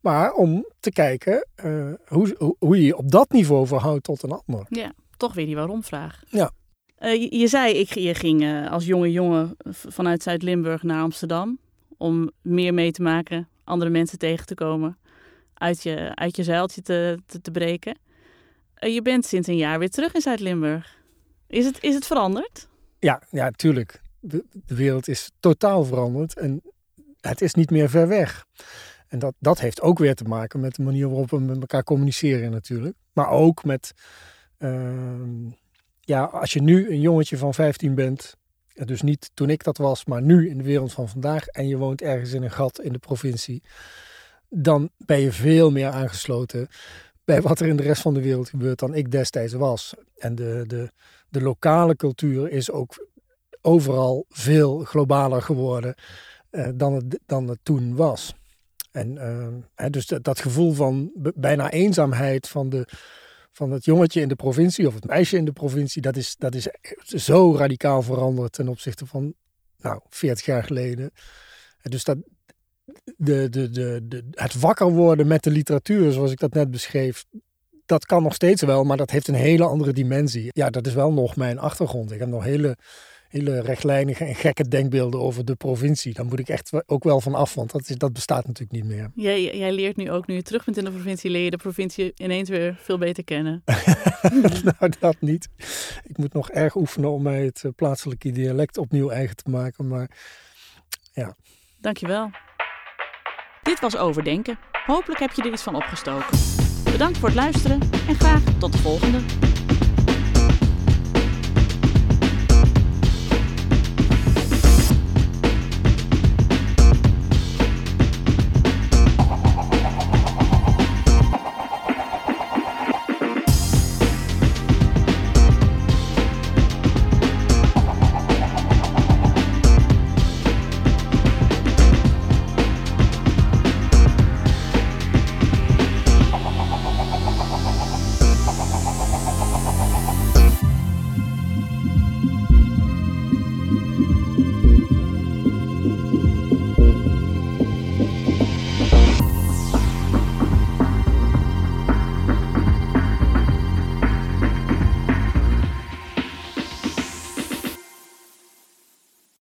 Maar 0.00 0.32
om 0.32 0.66
te 0.80 0.90
kijken 0.90 1.46
uh, 1.64 1.92
hoe, 2.06 2.54
hoe 2.58 2.76
je 2.76 2.84
je 2.84 2.96
op 2.96 3.10
dat 3.10 3.30
niveau 3.30 3.66
verhoudt 3.66 4.04
tot 4.04 4.22
een 4.22 4.40
ander. 4.46 4.66
Ja, 4.68 4.92
toch 5.16 5.34
weer 5.34 5.46
die 5.46 5.56
waarom-vraag. 5.56 6.22
Ja. 6.26 6.50
Uh, 7.00 7.14
je, 7.14 7.38
je, 7.38 7.46
zei, 7.46 7.74
ik, 7.74 7.94
je 7.94 8.14
ging 8.14 8.68
als 8.70 8.84
jonge 8.84 9.12
jongen 9.12 9.56
vanuit 9.68 10.22
Zuid-Limburg 10.22 10.82
naar 10.82 11.02
Amsterdam 11.02 11.58
om 11.98 12.30
meer 12.42 12.74
mee 12.74 12.92
te 12.92 13.02
maken, 13.02 13.48
andere 13.64 13.90
mensen 13.90 14.18
tegen 14.18 14.46
te 14.46 14.54
komen, 14.54 14.98
uit 15.54 15.82
je, 15.82 16.14
uit 16.14 16.36
je 16.36 16.42
zeiltje 16.42 16.82
te, 16.82 17.18
te, 17.26 17.40
te 17.40 17.50
breken. 17.50 17.98
Eh, 18.74 18.94
je 18.94 19.02
bent 19.02 19.26
sinds 19.26 19.48
een 19.48 19.56
jaar 19.56 19.78
weer 19.78 19.90
terug 19.90 20.14
in 20.14 20.20
Zuid-Limburg. 20.20 20.96
Is 21.48 21.64
het, 21.64 21.82
is 21.82 21.94
het 21.94 22.06
veranderd? 22.06 22.68
Ja, 22.98 23.22
ja, 23.30 23.50
tuurlijk. 23.50 24.00
De, 24.20 24.44
de 24.52 24.74
wereld 24.74 25.08
is 25.08 25.30
totaal 25.40 25.84
veranderd 25.84 26.38
en 26.38 26.62
het 27.20 27.40
is 27.40 27.54
niet 27.54 27.70
meer 27.70 27.90
ver 27.90 28.08
weg. 28.08 28.46
En 29.08 29.18
dat, 29.18 29.34
dat 29.38 29.60
heeft 29.60 29.80
ook 29.80 29.98
weer 29.98 30.14
te 30.14 30.24
maken 30.24 30.60
met 30.60 30.74
de 30.74 30.82
manier 30.82 31.08
waarop 31.08 31.30
we 31.30 31.38
met 31.38 31.60
elkaar 31.60 31.84
communiceren 31.84 32.50
natuurlijk. 32.50 32.96
Maar 33.12 33.28
ook 33.28 33.64
met, 33.64 33.92
ehm, 34.58 35.48
ja, 36.00 36.22
als 36.22 36.52
je 36.52 36.62
nu 36.62 36.90
een 36.90 37.00
jongetje 37.00 37.36
van 37.36 37.54
15 37.54 37.94
bent, 37.94 38.36
dus 38.74 39.02
niet 39.02 39.30
toen 39.34 39.50
ik 39.50 39.64
dat 39.64 39.76
was, 39.76 40.04
maar 40.04 40.22
nu 40.22 40.48
in 40.48 40.58
de 40.58 40.64
wereld 40.64 40.92
van 40.92 41.08
vandaag, 41.08 41.46
en 41.46 41.68
je 41.68 41.76
woont 41.76 42.02
ergens 42.02 42.32
in 42.32 42.42
een 42.42 42.50
gat 42.50 42.80
in 42.80 42.92
de 42.92 42.98
provincie, 42.98 43.62
dan 44.48 44.90
ben 44.96 45.20
je 45.20 45.32
veel 45.32 45.70
meer 45.70 45.88
aangesloten 45.88 46.68
bij 47.24 47.42
wat 47.42 47.60
er 47.60 47.66
in 47.66 47.76
de 47.76 47.82
rest 47.82 48.02
van 48.02 48.14
de 48.14 48.22
wereld 48.22 48.48
gebeurt 48.48 48.78
dan 48.78 48.94
ik 48.94 49.10
destijds 49.10 49.52
was. 49.52 49.94
En 50.16 50.34
de, 50.34 50.64
de, 50.66 50.90
de 51.28 51.42
lokale 51.42 51.96
cultuur 51.96 52.50
is 52.50 52.70
ook 52.70 53.06
overal 53.60 54.24
veel 54.28 54.78
globaler 54.78 55.42
geworden 55.42 55.94
uh, 56.50 56.68
dan, 56.74 56.92
het, 56.92 57.18
dan 57.26 57.48
het 57.48 57.58
toen 57.62 57.96
was. 57.96 58.34
En 58.90 59.14
uh, 59.76 59.86
dus 59.90 60.06
dat, 60.06 60.24
dat, 60.24 60.40
gevoel 60.40 60.72
van 60.72 61.10
bijna 61.34 61.70
eenzaamheid 61.70 62.48
van, 62.48 62.68
de, 62.68 62.88
van 63.52 63.70
het 63.70 63.84
jongetje 63.84 64.20
in 64.20 64.28
de 64.28 64.34
provincie 64.34 64.86
of 64.86 64.94
het 64.94 65.06
meisje 65.06 65.36
in 65.36 65.44
de 65.44 65.52
provincie, 65.52 66.02
dat 66.02 66.16
is, 66.16 66.36
dat 66.36 66.54
is 66.54 66.68
zo 67.04 67.56
radicaal 67.56 68.02
veranderd 68.02 68.52
ten 68.52 68.68
opzichte 68.68 69.06
van 69.06 69.34
nou, 69.78 70.00
40 70.08 70.44
jaar 70.44 70.64
geleden. 70.64 71.10
En 71.80 71.90
dus 71.90 72.04
dat, 72.04 72.18
de, 73.16 73.48
de, 73.48 73.70
de, 73.70 74.00
de, 74.08 74.28
het 74.30 74.60
wakker 74.60 74.92
worden 74.92 75.26
met 75.26 75.42
de 75.42 75.50
literatuur, 75.50 76.12
zoals 76.12 76.30
ik 76.30 76.38
dat 76.38 76.52
net 76.52 76.70
beschreef, 76.70 77.24
dat 77.88 78.06
kan 78.06 78.22
nog 78.22 78.34
steeds 78.34 78.62
wel, 78.62 78.84
maar 78.84 78.96
dat 78.96 79.10
heeft 79.10 79.28
een 79.28 79.34
hele 79.34 79.64
andere 79.64 79.92
dimensie. 79.92 80.50
Ja, 80.52 80.70
dat 80.70 80.86
is 80.86 80.94
wel 80.94 81.12
nog 81.12 81.36
mijn 81.36 81.58
achtergrond. 81.58 82.12
Ik 82.12 82.18
heb 82.18 82.28
nog 82.28 82.44
hele, 82.44 82.76
hele 83.28 83.60
rechtlijnige 83.60 84.24
en 84.24 84.34
gekke 84.34 84.68
denkbeelden 84.68 85.20
over 85.20 85.44
de 85.44 85.54
provincie. 85.54 86.14
Daar 86.14 86.24
moet 86.24 86.38
ik 86.38 86.48
echt 86.48 86.72
ook 86.86 87.04
wel 87.04 87.20
van 87.20 87.34
af, 87.34 87.54
want 87.54 87.70
dat, 87.70 87.88
is, 87.88 87.96
dat 87.96 88.12
bestaat 88.12 88.46
natuurlijk 88.46 88.82
niet 88.82 88.96
meer. 88.96 89.10
Jij, 89.14 89.56
jij 89.56 89.72
leert 89.72 89.96
nu 89.96 90.10
ook, 90.10 90.26
nu 90.26 90.34
je 90.34 90.42
terug 90.42 90.64
bent 90.64 90.76
in 90.76 90.84
de 90.84 90.90
provincie, 90.90 91.30
leer 91.30 91.44
je 91.44 91.50
de 91.50 91.56
provincie 91.56 92.12
ineens 92.16 92.48
weer 92.48 92.78
veel 92.80 92.98
beter 92.98 93.24
kennen. 93.24 93.62
nou, 94.78 94.92
dat 94.98 95.16
niet. 95.20 95.48
Ik 96.02 96.18
moet 96.18 96.32
nog 96.32 96.50
erg 96.50 96.76
oefenen 96.76 97.10
om 97.10 97.22
mij 97.22 97.44
het 97.44 97.64
eh, 97.64 97.70
plaatselijke 97.76 98.30
dialect 98.30 98.78
opnieuw 98.78 99.10
eigen 99.10 99.36
te 99.36 99.50
maken, 99.50 99.86
maar 99.86 100.10
ja. 101.12 101.36
Dankjewel. 101.80 102.30
Dit 103.62 103.80
was 103.80 103.96
Overdenken. 103.96 104.58
Hopelijk 104.86 105.20
heb 105.20 105.32
je 105.32 105.42
er 105.42 105.52
iets 105.52 105.62
van 105.62 105.74
opgestoken. 105.74 106.67
Bedankt 106.92 107.18
voor 107.18 107.28
het 107.28 107.36
luisteren 107.36 107.80
en 108.08 108.14
graag 108.14 108.40
tot 108.58 108.72
de 108.72 108.78
volgende. 108.78 109.18